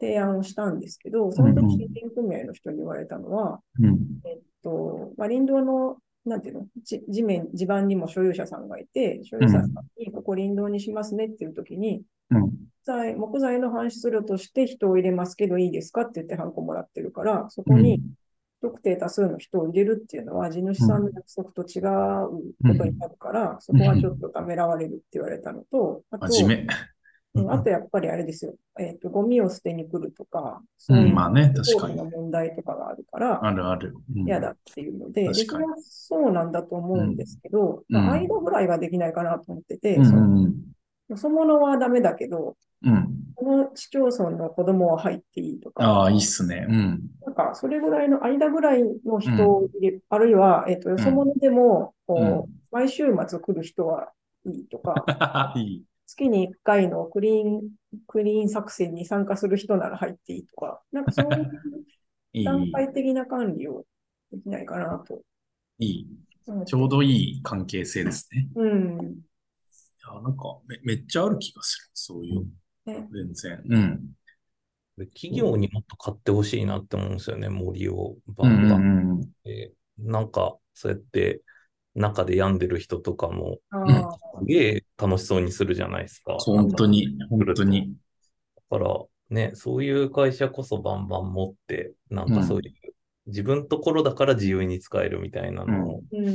[0.00, 3.98] 提案をしたんですけど、その時うんうん森林組合の人に言われたのは、うん。
[4.24, 12.52] えっと、まあ、林道の、なんていうの、地地面、地盤にも所有者さんがいて、所有者さんにここ林道にしますねっていう時に、うん。
[12.84, 18.00] 材木材の搬出量として人を入れますけどいいですかって言ってハンコもらってるから、そこに
[18.60, 26.66] 不特定多数の人を入れるっていうのは地主さんの約束と違うことになるから、そこはちょっとためらわれるって言われたのと、あと、真面目。
[27.42, 31.96] うんあとやっぱりあれですよ、えっと、ゴミを捨てに来るとか、そういううん、まあね、確かに。
[31.96, 33.94] 問題とかがあるから、あるある。
[34.14, 40.54] うん嫌だっていうので、で、確かにそれはそうなんだと思うんですけど、うんまあ、間ぐらいはできないかなと思ってて、うんそのうん
[41.08, 43.08] よそ者はダメだけど、うん。
[43.34, 46.66] この市町村の子供は入っていいとか、ああ、いいっすね。
[46.68, 47.02] うん。
[47.24, 54.10] なんかそれぐらいの間ぐらいの人を入れ、あるいは、えっと、よそ者でも、こう、毎週末来る人は
[54.46, 55.85] いいとか、 いい。
[56.06, 57.62] 月に1回のクリーン、
[58.06, 61.50] クリーン作戦に参加する人なら入っていいとか、なんかそういう。
[62.44, 63.86] 段階的な管理を
[64.30, 65.22] できないかなと
[65.78, 66.08] いい。
[66.66, 68.48] ちょうどいい関係性ですね。
[68.54, 69.00] うん。
[69.00, 71.90] いや、なんかめ、めっちゃある気がする。
[71.94, 72.44] そういう、
[72.84, 73.62] ね全然。
[73.68, 74.16] うん。
[74.98, 78.82] で企業にもっと買ってほしいなって思うんですよね、森をバンバン。
[78.82, 79.32] んうん。
[79.44, 81.42] でなんか、そうやって
[81.96, 83.58] 中で病んでる人とかも、
[84.38, 86.36] すげえ楽しそうにするじゃないですか。
[86.38, 87.94] そう本当に、本当に。
[88.70, 92.72] だから、ね、そういう会社こそバンバン持って、なんかそういう、
[93.26, 96.26] 自分のところだから自由に使えるみたいなのを、うん。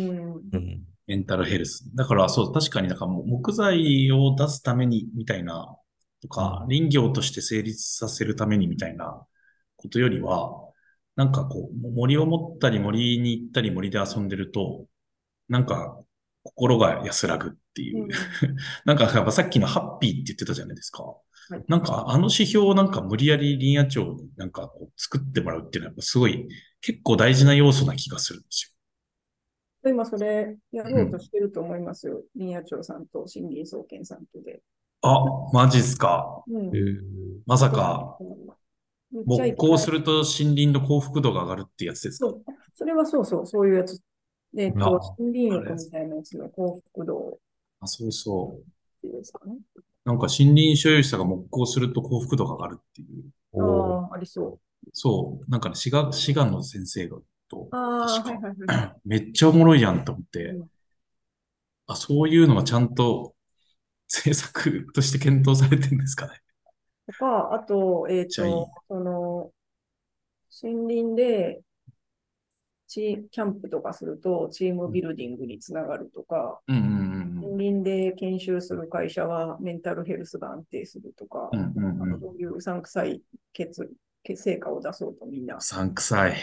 [0.52, 1.89] うん、メンタルヘルス。
[1.95, 5.78] だから、そう、確かに、だからもう木材を出すためにみたいな、
[6.21, 9.26] とか、林業として成立させるためにみたいな
[9.78, 10.52] ことよりは、
[11.15, 14.86] なんかこう、森を持ったり森に行ったり森で遊んでると、
[15.52, 16.00] なんか
[16.44, 18.08] 心が安らぐっていう。
[18.86, 21.04] なんかやっぱさっきのハッピーって言ってたじゃないですか。
[21.58, 26.48] いなんかあの指標をなんか無理やり林野庁になんかこう作ってもらうっていうのはやっぱすごい
[26.80, 28.74] 結構大事な要素な気がするんです
[29.84, 32.22] 今それやろうとしてると思いますよ。
[32.38, 34.52] 林野庁さんと森林総研さんとで。
[34.54, 34.60] よ。
[35.02, 36.44] あ、マジっすか。
[36.48, 37.02] うんえー
[37.48, 38.18] まさか、
[39.12, 42.28] 木工すると森林の幸福度が上がるってやつですか？
[42.30, 42.44] そう、
[42.76, 44.00] それはそうそう、そういうやつ。
[44.58, 47.40] えっあと、森林浴みたいなやつの幸福度
[47.80, 48.60] あ、そうそう。
[48.60, 48.64] っ
[49.02, 49.58] ていうんですかね。
[50.04, 53.24] なんか森林所有者が木工すると幸福度が上がるっていう。
[53.54, 54.60] おーああ、ありそう。
[54.94, 55.50] そう。
[55.50, 57.18] なんかね、滋賀、滋賀の先生が
[57.50, 58.96] と、ああ、確かはいはいはい。
[59.06, 60.68] めっちゃおもろいやんと思って、うん
[61.88, 63.36] あ、そういうのがちゃんと
[64.08, 66.34] 政策として検討されてるんですかね。
[67.08, 69.52] とか、あと、えっちゃいいと、その、
[70.64, 71.62] 森林で、
[72.92, 81.60] チキャンプとかすると、チームビルディングにつながるとか、うんうんうん森林で研修する会社はメンタルヘルスが安定するとか、うん。
[81.60, 82.20] うんうんうん。
[82.20, 83.22] そういううさんくさい
[83.54, 83.90] 結結
[84.36, 85.64] 成果を出そうとみんなう。
[85.64, 86.38] さんくさい。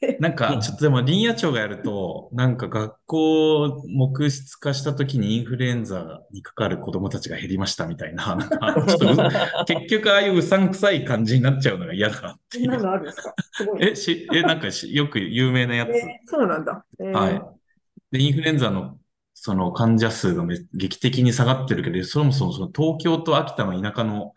[0.00, 9.28] で なんか、ちょっとでも林野庁がやると、なんか学校木質化した時にインフルエンザにかかる子供たちが減りましたみたいな、なんか、ちょっとう
[9.66, 12.82] 結局ああいううさんくさい感じになっちゃうのが嫌だなってそんないう。
[12.82, 13.34] のあるんですか？
[13.52, 13.80] すごい。
[13.84, 15.90] え、し、え、なんかし、よく有名なやつ。
[15.90, 16.86] えーそうなんだ。
[16.98, 17.40] えーはい。
[18.12, 18.98] で、インフルエンザの
[19.34, 24.32] その患者数がめ劇的に下がってるけど、そもそもその東京と秋田の田舎の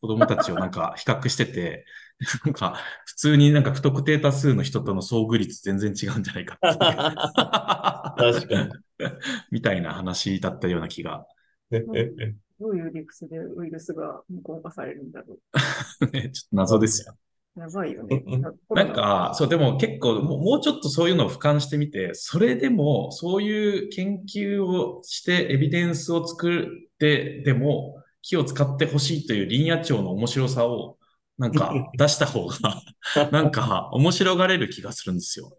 [0.00, 1.86] 子供たちをなんか比較してて、
[2.44, 2.76] なんか
[3.06, 8.70] 普通になんか不特定多数の人との遭遇率全然違うんじゃないか確かに。
[9.52, 11.26] みたいな話だったような気が。
[11.70, 15.38] どういう理屈でウイルスが無効化されるんだろ
[16.12, 17.14] ねちょっと謎ですよ。
[17.56, 17.60] う。
[17.60, 18.24] やばいよね。
[18.70, 30.97] なんか、そう、でも結構もう、もうちょっとそういうのを俯瞰してみて、それでも、そういう研究をして、エビデンスを作って、でも、木を使ってほしいという林野庁の面白さを、
[31.38, 32.82] なんか 出した方が、
[33.30, 35.56] なんか面白がれる気がするんですよ。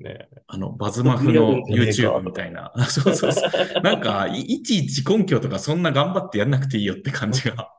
[0.00, 2.72] ね、あの、バズマフの YouTube みたいな。
[2.90, 3.82] そうそうそう。
[3.82, 7.72] なんかい、いちいち根拠とかそんな頑張ってやんなくていいよって感じが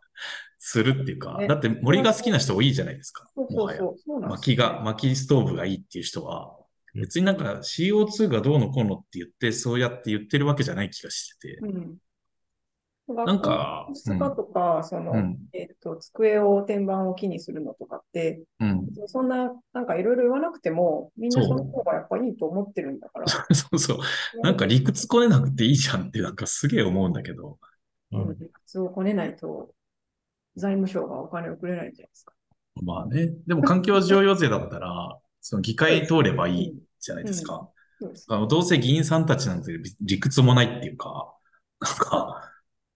[0.57, 3.29] するっていうか、ねだって森が好きな人多いじゃないですか。
[3.35, 3.79] もはや。
[3.79, 3.97] そうそうそう。
[4.05, 6.55] そうなんです薪が、薪ストーブがいいっていう人は、
[6.95, 11.57] 別になんか CO2 がどうのこうのって言って、そうやって言ってるわけじゃない気がしてて。
[11.61, 11.97] うん。
[13.13, 18.87] なんか学校の質化とか、その、うん、えっと、机を、天板を木にするのとかって、うん。
[19.07, 23.27] そんな、なんかいろいろ言わなくても、みんなその方がやっぱいいと思ってるんだから。
[23.27, 23.97] そう そう。
[24.41, 27.57] なんか理屈こねなくていいじゃんってなんかすげえ思うんだけど。
[28.11, 29.73] うん理屈をこねないと、
[30.55, 32.33] 財務省がお金をくれないんじゃないですか。
[32.81, 33.33] まあね。
[33.47, 37.69] でも環境譲与税だったら、その議会通ればいいじゃないですか。
[38.29, 39.71] あのどうせ議員さんたちなんて
[40.01, 41.35] 理屈もないっていうか、
[41.79, 42.40] なんか、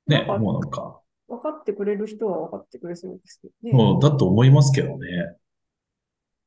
[0.08, 3.72] ね、もうなんか、分かってくれる人は分かってくれそうですけどね。
[3.74, 5.08] もうだと思いますけどね。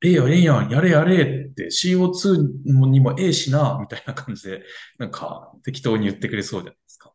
[0.01, 4.63] ええやん、ええやん、やれやれって CO2 にもええしな、みたいな感じで、
[4.99, 7.13] なんか適当に言ってくれそうじゃないですか。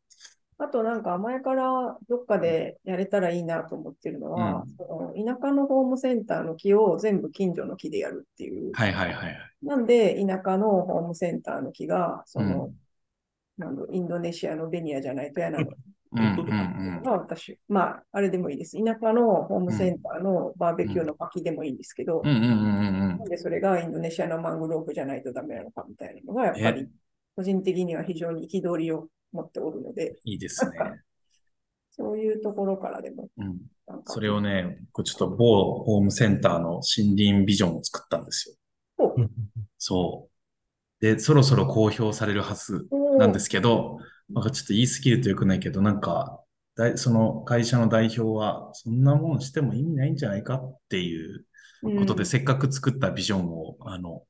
[0.57, 8.71] あとなんか前からどっかでやれたらいいなと思ってるのは、その田舎のホームセンターの木を全部近所の木でやるっていう。
[8.73, 9.37] はいはいはいはい。
[9.61, 12.71] なんで田舎のホームセンターの木が、その、
[13.57, 15.71] なんだろうインドネシアのベニヤじゃないと嫌なの
[16.15, 18.77] うんうんが私、まあ、あれでもいいです。
[18.77, 22.29] 田舎のホームセンターのバーベキューの薪でもいいんですけど、うん。
[22.29, 26.87] うんうんうんうんなんでそれがインドネシアのマングローブじゃないとダメなのかみたいなのが、やっぱり
[27.35, 30.77] 個人的には非常に憤りを持っておるので、いいですね。
[31.91, 33.59] そういうところからでも、うん。
[34.05, 38.55] それをね、僕ちょっと某ホームセンターの森林ビジョンを作ったんですよ。
[38.97, 39.15] お
[39.77, 40.33] そう。
[41.03, 46.41] で、そろそろ公表されるはずなんですけど、なんかちょっと言い過ぎると良くないけど、なんか、
[46.75, 51.45] だいその会社の代表は、そんなもんしても意味ないんじゃないかっていう
[51.99, 54.23] ことで、せっかく作ったビジョンを、あの、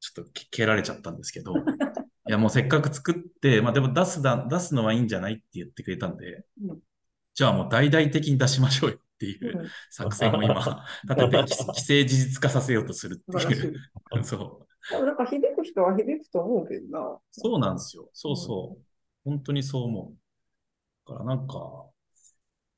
[0.00, 1.54] ちょっとけ蹴られちゃったんですけど、
[2.26, 6.80] いや、もうせっかく作って、まあでも出すだ、出すのはいいんじゃないって言ってくれたんで、うん
[7.34, 10.54] じゃあもう大々的に出しましょうよっていううん作戦を今、
[11.02, 13.74] 立てて既既成事実化させようとするっていう。
[14.20, 14.22] い。
[14.24, 15.04] そう。
[15.04, 17.18] なんか響く人は響くと思うけどな。
[17.32, 18.08] そうなんですよ。
[18.12, 18.82] そうそう。
[19.24, 21.10] 本当にそう思う。
[21.10, 21.54] だからなんか、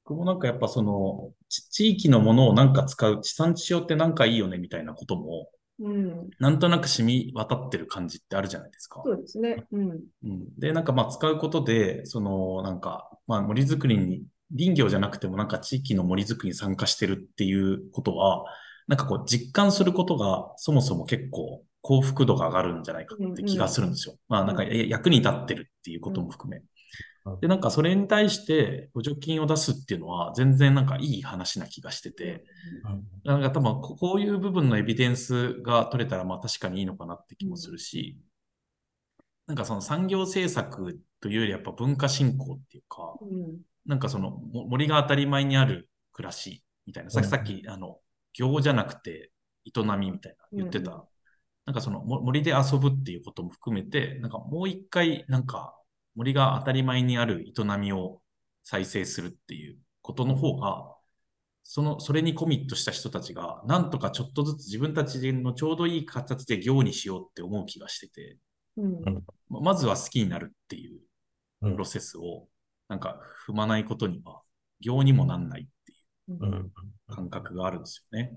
[0.05, 6.31] 僕もなんかやっぱその、ち地域のものをなんか使う、地産地消ってなんかいいよねみたいなことも、うん。
[6.39, 9.03] なんとなく染み渡ってる感じってあるじゃないですか。
[9.05, 9.65] そうですね。
[9.73, 9.91] うん。
[9.91, 9.93] う
[10.29, 14.25] ん、で、なんかまあ使うことで、そのなんか、まあ森づくりに、
[14.57, 18.45] 林業じゃなくてもなんか地域の森づくりに参加してるっていうことは、
[18.87, 24.17] なんかこう実感することがそもそも結構幸福度が上がるんじゃないかって気がするんですよ。
[24.29, 26.61] まあなんかえ役に立ってるっていうことも含め。
[27.27, 27.41] うん。
[27.41, 32.45] で、なんかそれに対して補助金を出すっていうのは全然なんかいい話な気がしてて、
[33.23, 38.19] なんか多分ここういう部分のエビデンスが取れたらまあ確かにいいのかなって気もするし、
[39.47, 43.59] なんかその産業政策というよりやっぱ文化振興っていうか、うん。
[43.87, 47.99] なんかそのも森が当たり前にある暮らしみたいな、さっきさっきあの、
[48.33, 49.31] 行じゃなくて
[49.65, 51.03] 営みみたいな言ってた、うん
[51.67, 55.77] なんかそのも森で遊ぶっていうことも含めて、なんかもう一回なんか
[56.15, 58.23] 森が当たり前にある営みを
[58.63, 60.97] 再生するっていうことの方が、
[61.63, 68.39] その、それにコミットした人たちが、なんとかちょっとずつ自分たちのちょうどいい形で行にしようって思う気がしてて、
[68.77, 69.25] うん。
[69.49, 71.01] ままずは好きになるっていう
[71.63, 72.49] うんプロセスを、
[72.89, 74.43] なんか踏まないことには、
[74.81, 75.97] 行にもなんないってい
[76.29, 76.71] うんう
[77.09, 78.33] 感覚があるんですよね。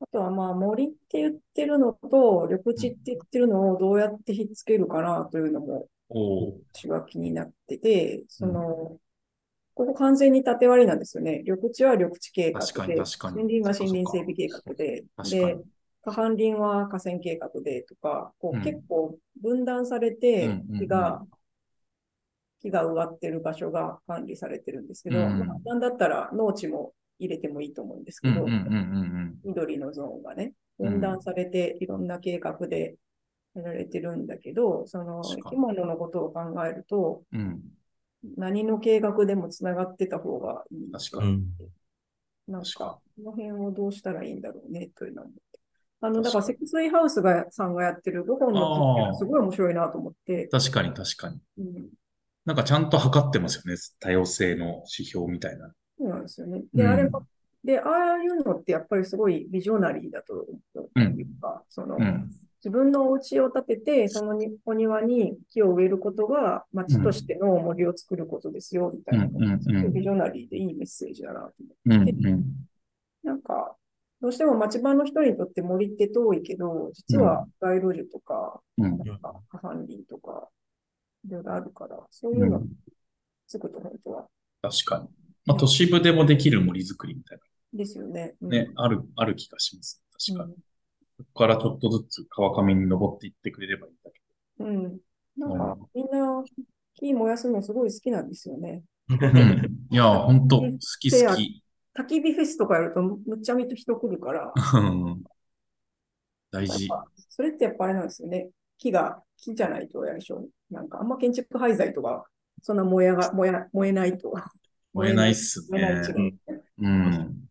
[0.00, 5.88] あとはまあ森って言ってるのと緑地って言ってるのをどうやってひっつけるかなというのも。
[6.72, 8.98] 私は気になってて、その、
[9.74, 11.42] ここ完全に縦割りなんですよね。
[11.44, 15.56] 緑地は緑地計画で、森林は森林整備計画で、で
[16.02, 18.62] 下半林は河川計画でとか、こううん。
[18.62, 20.78] 結構分断されてうんうんうん。
[20.80, 21.22] 木が、
[22.60, 25.38] 木が植わってる場所が管理されてるんですけど、うん。
[25.38, 28.46] まあなんだったら農地も入れてもいいと思うんですけど、
[29.44, 32.94] 緑のゾーンがね、うん分断されていろんな計画で
[33.54, 37.40] やられてるんだけど、その生き物のことを考えると、うん。
[37.40, 37.60] うん。
[38.36, 40.90] 何の計画でもつながってた方がいい。
[40.90, 41.32] 確かに。
[41.32, 41.50] うん。
[42.48, 45.60] なん確かか、この辺をどうしたらいいんだろうね、というのを思って。
[46.00, 51.40] あの、だ確からにか積水ハウスがさんがやってる5本の木っていうのはすごい面白いなと思って、確かに確かに。
[51.58, 51.88] うん、
[52.46, 53.78] なんかちゃんと測ってますよね。
[54.00, 55.72] 多様性の指標みたいな。
[56.00, 56.62] そうなんですよね。
[56.72, 57.22] で、うんあれも、
[57.62, 60.46] で、ああいうのってやっぱりすごいビジョナリーだと
[60.98, 62.30] いうか、その、うん。
[62.62, 69.24] 自分のお家を建てて、そのにお庭に木を植えることが町としての森を作ることですよ、みたいな。
[69.24, 71.54] うんビジョナリーでいいメッセージだなと
[71.86, 72.12] 思って。
[72.12, 72.44] うんうん。
[73.22, 73.76] なんか、
[74.20, 80.48] どうしても町場の人にとって森って遠いけど、実は街路樹とか、うんなんか、下半林とか、
[81.26, 82.68] いろいろあるから、そうういうのん。
[83.46, 84.28] つくと本当は。
[84.62, 85.19] 確かに。
[85.46, 87.38] まあ、都市部でもできる森づくりみたい
[87.72, 88.34] ですよね。
[88.40, 90.02] うんなね、ある、ある気がします。
[90.26, 90.52] 確かに。
[90.52, 90.56] う
[91.18, 94.66] ここからちょっとずつ川上に登っていってくれればいいんだけん。
[94.66, 94.98] うん。
[95.36, 96.42] なんか、みんな、
[96.94, 98.82] 木燃やすのすごい好きなんですよね。
[99.90, 100.68] いや、本当好
[101.00, 101.62] き好き。
[101.98, 105.24] 焚き火フェスとかやるとむっちゃめちゃ人来るから、う ん
[106.50, 106.88] 大事。
[107.28, 108.50] それってやっぱあれなんですよね。
[108.78, 110.46] 木が、木じゃないとやるでしょ。
[110.70, 112.24] なんかあんま建築廃材とか、
[112.62, 114.32] そんな燃えが、燃え燃えないと。
[114.92, 116.02] 燃えないっすね。
[116.78, 116.84] う。
[116.84, 117.48] うん。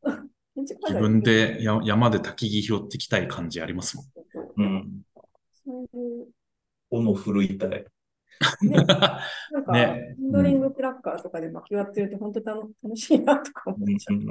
[0.55, 4.05] 自分でや山で焚き木拾ってきたい感じありますもん。
[4.57, 5.01] うん。
[5.65, 6.27] そういう、
[6.89, 7.69] 斧振るいたい。
[7.69, 7.85] ね、
[8.77, 9.23] なんか、
[9.73, 14.17] ねハンドリングクラッカーとかで巻き割ってると本当楽楽しいなとか思っちゃう。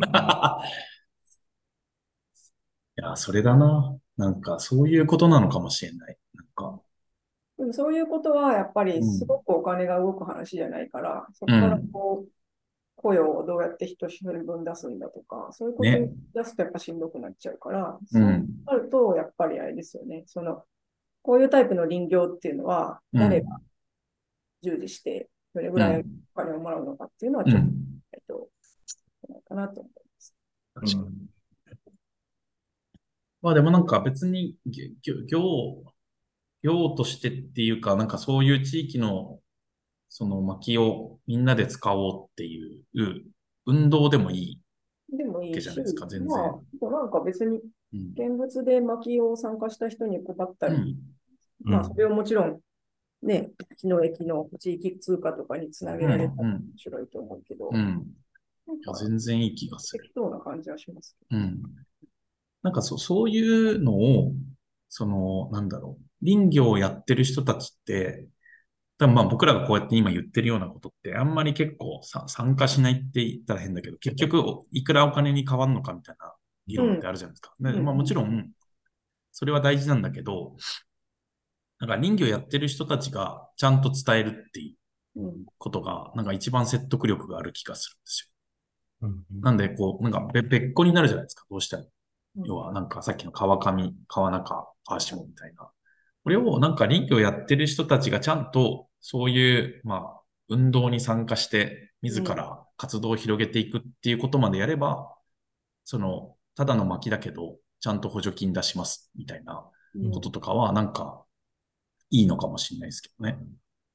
[2.99, 3.97] いや、それだな。
[4.17, 6.19] なんか、そういうことなのかもしれない。
[6.35, 6.81] なんか、
[7.59, 12.29] でもそういうことはやっぱりすごくお金が動く話じゃないから、そこからこう、
[13.01, 18.07] 雇用をどうやって一人分出すんだとか、そういうことねに出すとやっぱしんどくなっちゃうから、う。
[18.07, 20.25] そうんなるとやっぱりあれですよね。
[20.27, 20.65] その、
[21.23, 23.61] こういうタイプの林業っていうのは、うん誰が
[24.63, 27.75] 従事して、どれぐらいお金をもらうのかっていうのはちょっと、うん。
[28.13, 28.49] えっと、
[29.29, 30.35] ないかなと思います。
[30.75, 31.29] 確かに。
[33.41, 35.93] まあでもなんか別に業、業、
[36.63, 39.39] 業としてっていうか、なんかそういう地域の
[40.19, 42.83] その薪をみんなで使おうっていう
[43.66, 44.61] 運動でもいい。
[45.16, 46.59] でもいいし、じゃないですか全然ま
[46.89, 47.61] あ、なんか別に
[47.95, 48.11] うん。
[48.16, 50.75] 現物で薪を参加した人に配ったり、
[51.64, 51.73] うん。
[51.73, 52.59] まあそれをもちろん、
[53.23, 57.79] ね、木の駅の地域通貨とかにつなげられたら面白いと思うけど、うん。
[57.79, 60.03] なんいやか全然いい気がする。
[60.03, 61.62] 適当な感じはしますけうん。
[62.64, 63.41] なんかそ、そうい
[63.77, 64.33] うのを、
[64.89, 66.27] その、なんだろう。
[66.27, 68.27] 林業をやってる人たちって、
[68.99, 74.43] 多分まあ僕らがこうやって今言ってるようなことって、あんまり結構さ参加しないって言ったら変だけど、結局
[74.73, 76.35] いくらお金に変わるのかみたいな
[76.67, 77.55] 議論ってあるじゃないですか。
[77.61, 78.51] でうんまあもちろん、
[79.33, 80.57] それは大事なんだけど、
[81.79, 84.77] なんか林業やってる人たちがちゃんと伝えるってい
[85.17, 89.09] うことが、なんか一番説得力がある気がするんですよ。
[89.09, 91.83] うんなんで、こう、なんか別別個になるじゃないですか、どうしても。
[91.83, 91.89] うん
[92.45, 95.71] 要は、なんかさっきの川上、川中、川下みたいな。
[96.25, 105.15] これをなんか林業やってる人たちがちゃんとそういう、まあ、運動に参加して、自ら活動を広げていくっていうことまでやれば、
[105.85, 110.11] その、ただの薪だけど、ちゃんと補助金出します、みたいなうん。
[110.11, 111.25] こととかは、なんか、
[112.11, 113.39] いいのかもしれないですけどね。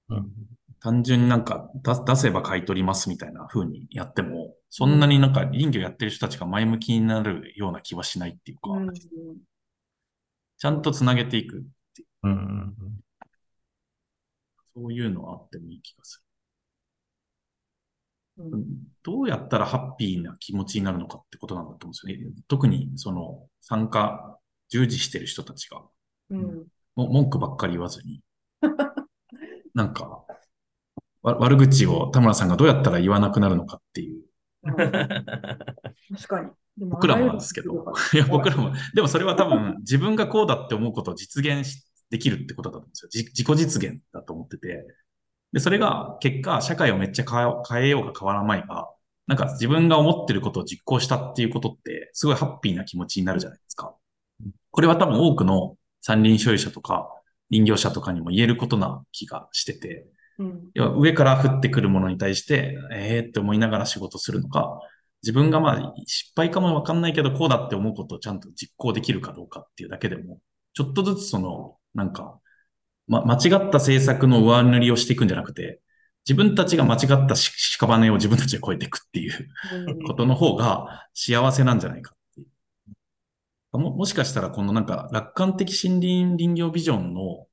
[0.09, 0.31] うん。
[0.79, 8.93] 単純になんか出出せば買い取りますみたいな風にやっても、そんなになんか林業やってる人たちが前向きになるような気はしないっていうか、うん。
[10.57, 11.65] ちゃんとつなげていく。
[12.23, 13.02] うんうん
[14.75, 16.23] そういうのはあってもいい気がす
[18.37, 18.51] うん。
[18.51, 18.65] る。
[19.03, 22.35] どうやったらハッピーな気持ちになるのかってことなんだと思うんですよね。
[22.47, 24.37] 特にその参加、
[24.69, 25.81] 従事してる人たちが、
[26.31, 26.67] うん。
[26.95, 28.21] も文句ばっかり言わずに、
[29.73, 30.25] なんか、
[31.21, 34.23] わ悪口を田村さんがどうやったら言わなくなるのかっていう。
[34.63, 34.75] うん。
[34.75, 36.49] 確かに。
[36.77, 43.09] でも僕らもなんですけど、いや、僕らも、でもそれは多分自分がこうだって思うことを実現しできるってことだと思うんですよ。
[43.09, 44.85] じ自己実現だと思ってて。
[45.51, 47.25] で、それが結果、社会をめっちゃ
[47.69, 48.89] 変えようが変わらないが、
[49.27, 53.95] なんか自分が思ってることを実行したっていうことって、すごいハッピーな気持ちになるじゃないですか。
[54.71, 57.07] これは多分多くの山林所有者とか
[57.49, 60.05] 林業者とかにも言えることな気がしてて、
[60.39, 64.79] うん要は上から降ってくるものに対して、えーって思いながら仕事するのか、
[65.21, 70.39] 自分がまあ失敗かもわかんないけど、こうだって思うことをちゃんと実行できるかどうかっていうだけでも、
[70.73, 72.39] ちょっとずつその、なんか、
[73.07, 73.39] ま、間違っ
[73.69, 75.81] た政策の上塗りをしていくんじゃなくて、
[76.27, 79.49] 自分たちが間違ったし屍を自分たちで越えていくっていう
[79.89, 83.77] うんことの方が幸せなんじゃないかっていう。
[83.77, 87.47] も、もしかしたらこのなんか楽観的森林林業ビジョンの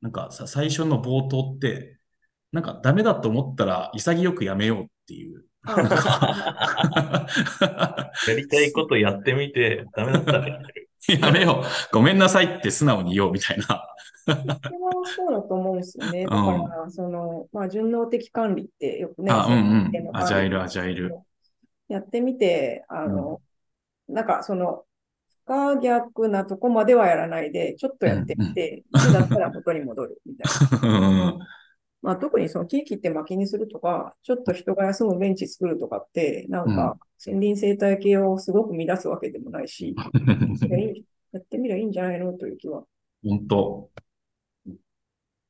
[0.00, 1.98] なんかさ最初の冒頭って、
[2.52, 5.44] なんかダメだと思ったら潔くやめようっていう。
[5.66, 7.26] や
[8.36, 10.85] りたいことやってみて、ダメだったらやめる。
[11.20, 11.94] やめよう。
[11.94, 13.86] ごめんなさいって素直に言おうみたいな。
[14.26, 14.32] そ
[15.28, 16.24] うだと思うんですよね。
[16.24, 20.16] だから、その、まあ、順応的管理ってよくね、あ、うんうん。
[20.16, 21.16] アジャイル、アジャイル。
[21.88, 23.40] やってみて、あの、
[24.08, 24.84] なんかその、
[25.44, 31.38] 不可逆なとこまではやらないで、ちょっとやってみて、いつだったら元に戻るみたいな。
[32.06, 39.94] うんまあ、特にその木切って薪にするとか、ちょっと人が休むベンチ作るとかって、なんか森林生態系をすごく乱すわけでもないし、
[40.58, 42.84] それいいやってみればいいんじゃないのという気は。
[43.24, 43.90] 本当。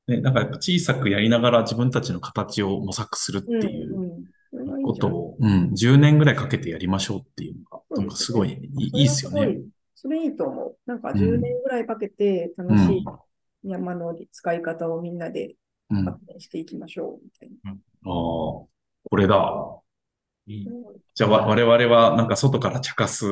[0.06, 4.24] ね、だからやっぱ小さくやりながら自分たちの形を模索するっていう
[4.84, 9.58] ことを、うん、10年ぐらいかけてやりましょうっていうのが、なんかすごいいいですよね。
[9.94, 10.76] それいいいと思う。
[10.86, 13.04] なんかうん10年ぐらいかけて楽しい
[13.64, 15.56] 山の使い方をみんなで
[15.90, 16.08] うん。
[16.08, 17.76] ああ発展していきましょうみたいな。
[18.04, 18.68] こ
[19.16, 19.80] れだ。
[20.46, 20.68] いい
[21.14, 23.26] じゃあ、わ我々はなんか外から茶化す、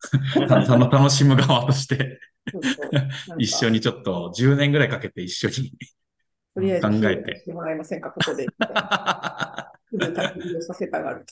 [0.48, 2.20] たたの楽しむ側として、
[2.52, 2.90] そうそう
[3.38, 5.72] 一緒にちょっと10年ぐらいかけて一緒に。
[6.54, 8.44] とりあえず考えてしてもらえませんか、ここで。
[8.46, 11.24] みたいなすぐ焚き火をさせたがる。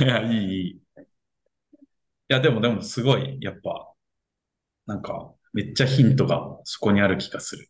[0.00, 0.70] いや、いい、いい。
[0.70, 0.78] い
[2.28, 3.92] や、でも、でも、すごい、やっぱ、
[4.86, 7.68] なんか、めっちゃヒントがそこにある気がする。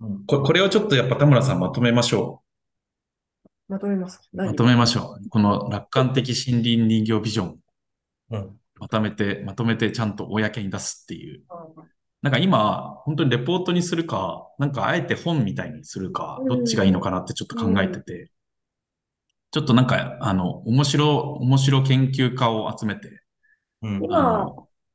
[0.00, 0.24] うん。
[0.26, 2.42] ここれをちょっとやっぱ田村さんまとめましょ
[3.68, 4.20] まとめます。
[4.32, 5.28] まとめましょう。
[5.28, 7.58] この楽観的森林林業ビジョン、
[8.30, 8.60] うん。
[8.78, 11.42] まとめて、まとめてちゃんと公に出すっていう。
[11.48, 11.66] あ
[12.22, 18.30] なんか今、本当にレポートにするか、なんかあえて本みたいにするか、どっちがいいのかなってちょっと考えてて、
[19.50, 23.20] ちょっとなんか、あの、面白、面白研究家を集めて、
[23.82, 24.00] うん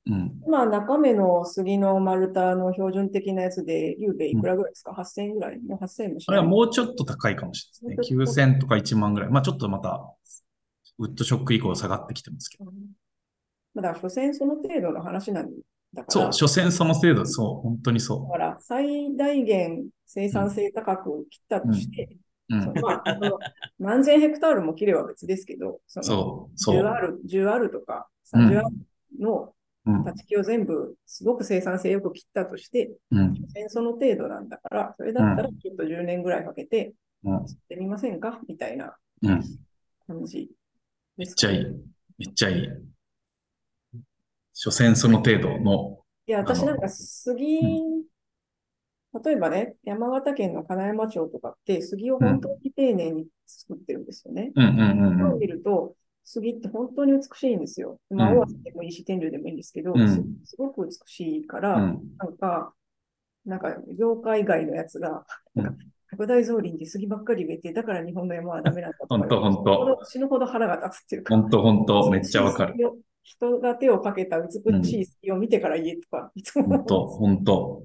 [0.10, 5.60] うん、今、中目の杉の丸太の標準的なやつで、ゆうべいくらぐらいですか、?8000 円ぐらい？
[5.60, 6.38] もう8000円もしない。
[6.38, 8.24] あれはもうちょっと高いかもしれないですね。
[8.24, 9.30] 9000とか1万ぐらい。
[9.30, 10.14] まあちょっとまた、
[10.98, 12.66] ウッドショック以降下がってきてますけど。
[12.66, 12.76] うん
[13.76, 15.46] まあだ所詮その程度の話なん
[15.94, 16.12] だから。
[16.12, 22.18] そう、所詮その程度、そう、本当にそだから、最大限生産性高く切ったとして、
[22.50, 23.20] まあ、
[23.78, 26.88] 何千ヘクタールも切れば別ですけど、そのそう、そ10う。
[26.88, 28.68] ある、10あるとかうん30ある
[29.20, 29.54] の
[29.90, 30.04] うん。
[30.04, 33.36] 立ち木を全部すごく生産性よく切ったとして、うん。
[33.70, 37.46] その程度なんだから、それだったらきっと10年ぐらいかけて、うん。
[37.46, 38.40] 切ってみませんか？
[38.48, 39.44] みたいなうん。
[40.08, 40.50] 感じ
[41.18, 41.76] めですかねっちゃいい。
[42.18, 42.68] めっちゃいい。
[44.54, 47.60] 所詮その程度の、いや、私なんか杉、
[49.24, 54.52] 例えばね、山形県の金山町とかって杉を本当に丁寧に作ってるんですよね。
[54.54, 54.84] うんうんう
[55.26, 55.40] んうん。
[55.40, 55.96] 見ると、
[56.32, 58.00] 杉って本当に美しいんですよ。
[58.12, 60.22] まあ、うん大和でもいいし、天竜でもいいんですけど、うんす
[60.52, 62.02] すごく美しいから、うん。
[62.18, 62.74] なんか、
[63.46, 65.26] なんか、業界外のやつが、
[65.56, 72.76] うんなんか拡大造林で杉ばっかり植えて、だから日本の山はダメなんだとかほんとほんと死ぬほど腹が立つっていうか、ほんとほんと、めっちゃわかる。
[73.22, 77.84] 人が手をかけた美しい杉を見てから言えとか、いつもほんと、ほんと。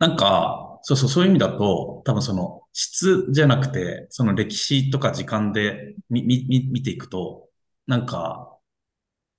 [0.00, 7.48] なんか、そうそう、そういう意味だと、多分その質じゃなくて、その歴史とか時間で見、見、見見ていくと、
[7.86, 8.56] なんか、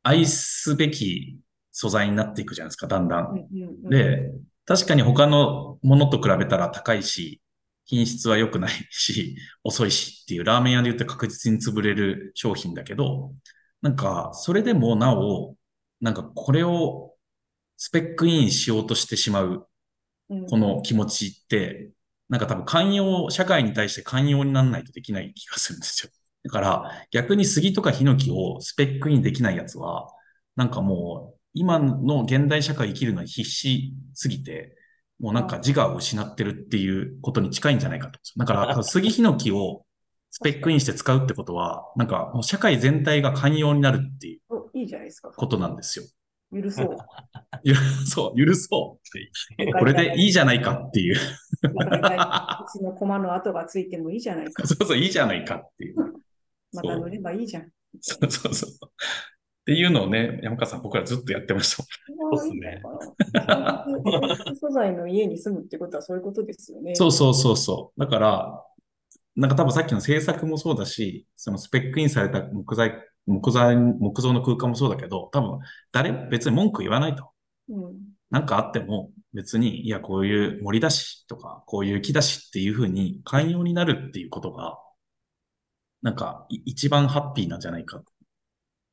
[0.04, 1.40] 愛すべき
[1.72, 3.48] 素材になっていくじゃないですか、だんだん。
[3.90, 4.32] で、
[4.66, 7.42] 確かに他のものと比べたら高いし、
[7.86, 13.34] 品質は良くないし、遅いしっていうラーメン屋で言って確実に潰れる商品だけど、
[13.82, 15.56] なんか、それでもなお、
[16.02, 17.16] なんかこれを
[17.78, 19.66] スペックインしようとしてしまう、うん
[20.50, 21.92] この気持ちって、
[22.30, 26.12] なんか多分寛容、社会に対して寛容にならないとできない気がするんですよ。
[26.44, 30.08] だから逆に杉とかヒノキをスペックインできないやつは、
[30.56, 34.78] なんかもう今の現代社会生きるのに必死すぎて、
[35.20, 38.20] もうなんか自我を失ってるっていうことに近いんじゃないかと。
[38.38, 39.86] だから杉ヒノキを
[40.32, 45.30] スペックインして使うってことは、なんかもう社会全体が寛容になるっていうおいいじゃないですか。
[45.30, 46.06] ことなんですよ。
[46.52, 46.98] 許そう。
[47.64, 47.76] ゆ
[48.06, 49.74] そう、許そう。
[49.80, 51.16] これでいいじゃないかっていう。
[51.16, 51.18] う
[52.72, 54.68] ちの駒の跡がついてもいいじゃないか。
[54.68, 55.96] そうそう、いいじゃないかっていう。
[56.74, 57.70] また塗ればいいじゃん。
[58.00, 58.70] そうそうそう。
[58.72, 61.84] っていうのをね、山川さん、僕らずっとやってました。
[61.84, 61.88] そ
[62.32, 62.82] うっすねね。
[64.60, 66.96] 素材の家に住むってことはそういうことですよね。
[66.96, 68.00] そうそうそうそう。
[68.00, 68.66] だから、
[69.36, 72.94] なんか多分さっきの制作もそうだし、そのスペックインされた木材、
[73.26, 75.60] 木材、木造の空間もそうだけど、多分
[75.92, 77.32] 誰、別に文句言わないと。
[77.70, 77.96] うん。
[78.30, 84.78] なんかあっても別に、いや、こういう森だしとか、こういう木だしっていうふうに寛容になるっていうことが、
[86.02, 88.02] なんかい一番ハッピーなんじゃないか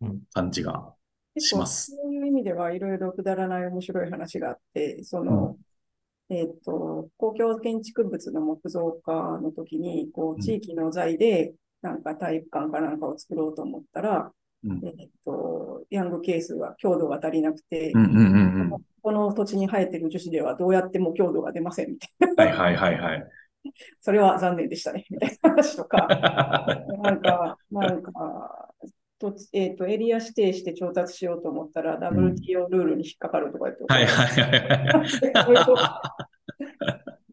[0.00, 0.94] うん感じが
[1.38, 1.92] します。
[1.92, 5.56] そういう意味ではいろいろくだらない面白い話があって、その、
[6.30, 14.32] えっと、公共建築物の木造化の時に、こうんう、地域の財で、なんか体育館かなんかを作ろうと思ったら、
[14.64, 18.84] うんえっと、ヤングケースは強度が足りなくて、うんうんうんうん。
[19.02, 22.06] この土地に生えてる樹脂ではどうやっても強度が出ませんみた
[22.44, 22.62] いな。
[22.62, 23.26] はいはいはいはい。
[24.00, 26.06] それは残念でしたね、みたいな話とか。
[27.02, 28.74] なんか、なんか、
[29.18, 36.18] とえっ、と、エリア指定して調達しようと思ったら、WTO ルールに引っかかるとか言って、はいはいはい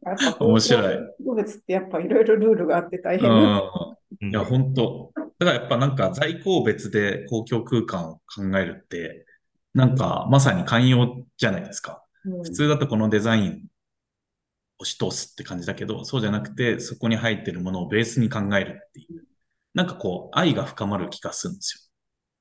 [0.40, 0.96] 面白い。
[1.20, 3.58] 植物ってやっぱいろいろルールがあって大変うだ。
[3.58, 3.98] ん。
[4.22, 9.26] いや、本当だからやっぱなんか在庫別で公共空間を考えるって、
[9.74, 12.02] なんかまさに寛容じゃないですか。
[12.02, 12.06] うん
[12.44, 13.68] 普通だとこのデザイン
[14.80, 19.24] 押し通すって感じだけど、そうじゃなくて、そこに入ってるものをベースに考えるっていう。
[19.76, 21.92] なんかこう、愛が深まる気がするんです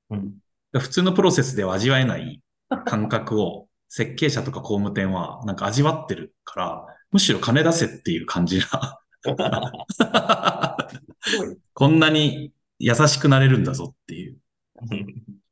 [0.09, 0.17] よ。
[0.17, 0.33] うん
[0.79, 2.41] 普通のプロセスでは味わえない
[2.85, 8.99] 感覚を設計者とか工務店はなんか味わってるから、むしろ金出せっていう感じな。
[11.73, 14.37] こんなに優しくなれるんだぞっていう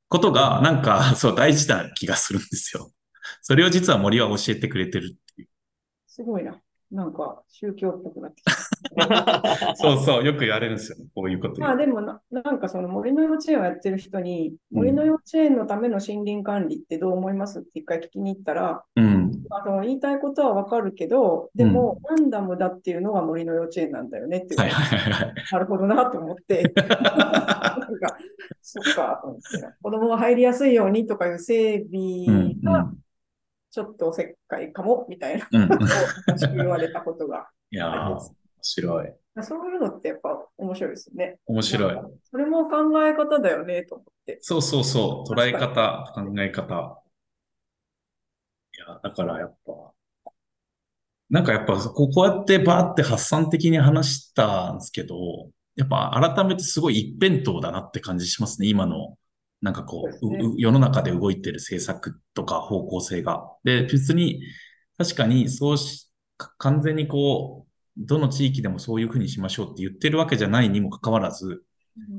[0.09, 2.91] ことが、なんか、 そう大事な気がするんですよ。
[3.41, 5.47] それを実は森は教えてくれてるっていう。
[6.07, 6.61] すごいな。
[6.93, 9.73] なんか宗教っぽくなってきた。
[9.75, 11.05] そうそう、よく言われるんですよね。
[11.15, 11.59] こういうこと。
[11.59, 19.31] まあでもな、なんかその森の幼稚園をやってる人に、うん森の幼稚園のための森林管理ってどう思いますって一回聞きに行ったら、うん。
[19.49, 25.35] あの言いたいことはわかるけど、でも、ランダムだっていうのが森の幼稚園なんだよねってはいはいはいはい。
[25.51, 28.17] なるほどなと思って、 なんか、
[28.61, 29.23] そっか
[29.81, 32.91] 子供が入りやすいようにとかいう整うん備が
[33.73, 35.45] ちょっとおせっかいかもみたいな。
[35.47, 35.87] ことを
[36.27, 38.19] 私言われたことがいやー、面
[38.61, 39.13] 白い。
[39.41, 41.39] そういうのってやっぱ面白いですよね。
[41.47, 41.97] 面白い
[42.29, 44.37] それも考え方だよねと思って。
[44.41, 45.33] そうそうそう。
[45.33, 47.01] 捉え方、考え方。
[48.75, 49.73] いや、だからやっぱ、
[51.31, 55.15] なんかやっぱこうこうやってバーって発散的に話したんですけど、
[55.75, 58.67] やっぱ改めてすごい一辺倒だなって感じしますね。
[58.67, 59.17] 今の、
[59.63, 63.49] なんかこう、そうですね世の中で動いてる政策とか方向性が。
[63.63, 64.43] で、別に、
[64.97, 71.63] 確かにそうし、か完全にこう、どの地域でもそういうふうにしましょうって言ってるわけじゃないにもかかわらず、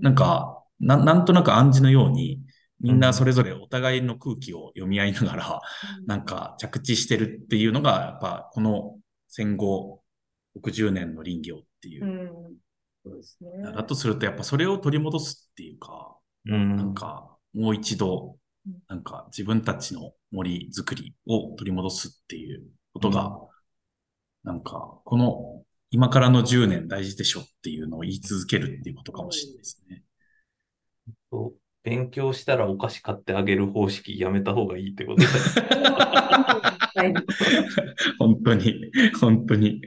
[0.00, 2.40] なん、か、ななんとなく暗示のように、
[2.80, 5.60] みんなそれぞれお互いの空気を読み合いながら、
[6.06, 8.96] なんか着地してるっていうのが、やっぱこの
[9.28, 10.02] 戦後
[10.56, 12.08] 60年の林業っていうう。
[12.08, 12.56] ん、
[13.04, 13.50] そうですね。
[13.62, 16.16] だとすると、やっぱそれを取り戻すっていうか、
[16.46, 16.76] うん。
[16.76, 18.36] なんかもう一度
[18.66, 23.38] うん、なんか自分たちの森づくりを取り戻すっていうことが、
[24.42, 30.02] なんかこの今からの10年大事でしょっていうのを言い続けるっていうことかもしれないですね。
[31.82, 35.26] 勉強したらお菓子買ってあげる方式やめた方がいいってことで。
[35.26, 37.14] は い
[38.18, 38.90] 本当に、
[39.20, 39.82] 本当に、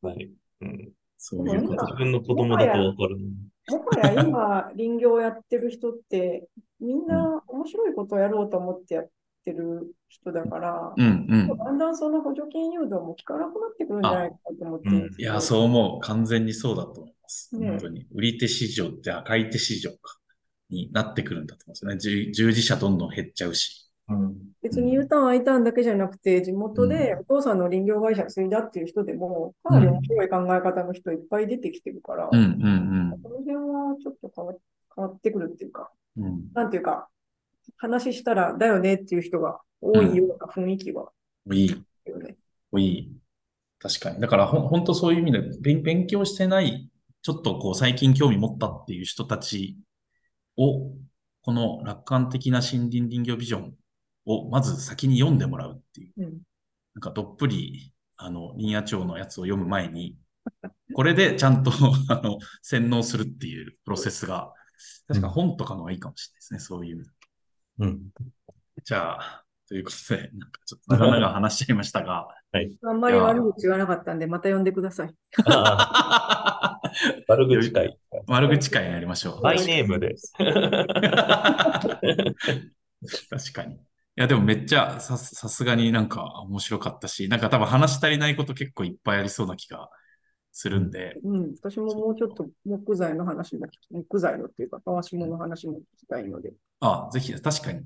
[0.00, 0.30] はい
[0.62, 1.84] うん、そういうことだ。
[1.84, 3.26] 自分の子供だとわかるの。
[3.68, 6.48] もはや今、林業やってる人って、
[6.80, 9.08] みんな面白いことをやろうと思ってやっ
[9.44, 11.58] てる人だから、うんうん。
[11.58, 16.00] だんだんその補助金誘導も効かなくなってくるんじゃないかと思ってるんいや、そう思う。
[16.00, 17.56] 完全にそうだと思います。
[17.56, 18.06] ね本当に。
[18.14, 19.96] 売り手市場って赤い手市場か
[20.70, 22.26] になってくるんだと思うんですよね。
[22.26, 23.83] 従従事者どんどん減っちゃうし。
[24.08, 34.54] うん別に U ターン、I ターンだけじゃなくて、地元でお父さんの林業会社継いだっていう人でも、かなり面白い考え方の人いっぱい出てきてるから、うんうんこの辺はちょっと変わ
[34.96, 36.24] 変わってくるっていうか、うん。
[36.24, 36.40] うん。
[36.54, 37.08] なんていうか、
[37.76, 41.10] 話したらだよねっていう人が多いような雰囲気は
[41.52, 41.70] いい。
[41.70, 41.74] あ
[42.06, 42.36] るよね。
[42.78, 43.12] いい。
[43.78, 44.20] 確かに。
[44.20, 46.90] だからほん、本当そういう意味で勉、勉強してない、
[47.20, 49.76] ちょっとこう最近興味持ったっていう人たち
[50.56, 50.90] を、
[51.42, 53.74] この楽観的な森林林業ビジョン
[54.26, 56.12] をまず先に読んでもらうっていう。
[56.18, 56.40] うん。
[56.94, 60.16] なんかどっぷり、あの、林野庁のやつを読む前に、
[60.94, 61.70] これでちゃんと、
[62.08, 64.52] あの、洗脳するっていうプロセスが、
[65.08, 67.04] 確か本とかの方がいいかもしれないですね、そういう。
[67.78, 68.10] うん。
[68.84, 72.28] じゃあ、ということで、なんかちょっと長々話しちゃいましたが、
[72.84, 75.14] あんまり悪口言わなかったんで、また呼んでください。
[77.26, 77.98] 悪口会。
[78.28, 79.42] 悪口会やりましょう。
[79.42, 80.14] マイネームで。
[83.30, 83.80] 確かに。
[84.16, 89.90] いや、でもめっちゃさ、さすがになんか面白かったし、なんか多分話し足りないこと結構いっぱいありそうな気が
[90.52, 91.54] するんで、うん。
[91.60, 96.52] 私ももうちょっと木材の話も木材のっていうか、川下の話も聞きたいので。
[96.78, 97.82] あ、ぜひ、確かに、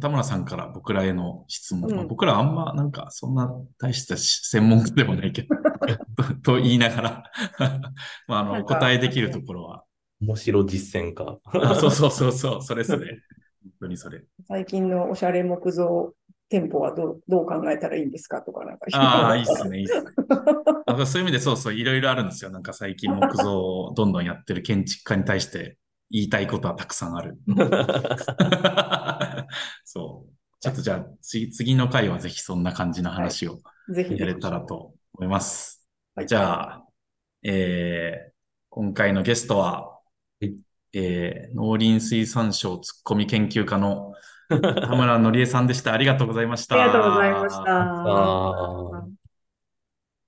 [0.00, 3.48] 田村さんから僕らへの質問、うんまあ僕らあんまなんかそんな
[3.78, 5.54] 大した専門家でもないけど、
[6.42, 7.24] とと言いながら、
[8.26, 9.84] まあ、あの、答えできるところは、
[10.20, 11.38] 面白実践家。
[11.62, 13.22] あそうそうそうそう、それそれ。
[13.68, 14.24] 本当にそれ。
[14.46, 16.14] 最近のおしゃれ木造
[16.48, 18.86] 店舗はどうどう考えたらいいんですかとか、なんか。
[18.92, 20.10] ああ、いいっすね、いいっすね。
[20.86, 22.50] あそういう意味でそうそう、いろいろあるんですよ。
[22.50, 25.78] なんか最近木造をどんどんやってる建築家に対して
[26.10, 27.38] 言いたいことはたくさんある。
[29.84, 30.32] そう。
[30.60, 33.60] ちょっとじゃあ、次次の回はぜひそんな感じの話を
[33.90, 34.16] ぜひ。
[34.16, 35.86] やれたらと思います。
[36.14, 36.84] はいじゃあ、
[37.44, 38.32] えー、
[38.70, 39.97] 今回のゲストは、はい
[41.00, 44.14] えー、農林水産省ツッコミ研究家の
[44.48, 44.56] 田
[44.96, 45.92] 村のりえさんでした。
[45.92, 46.82] ありがとうございました。
[46.82, 49.17] ありがとうございました。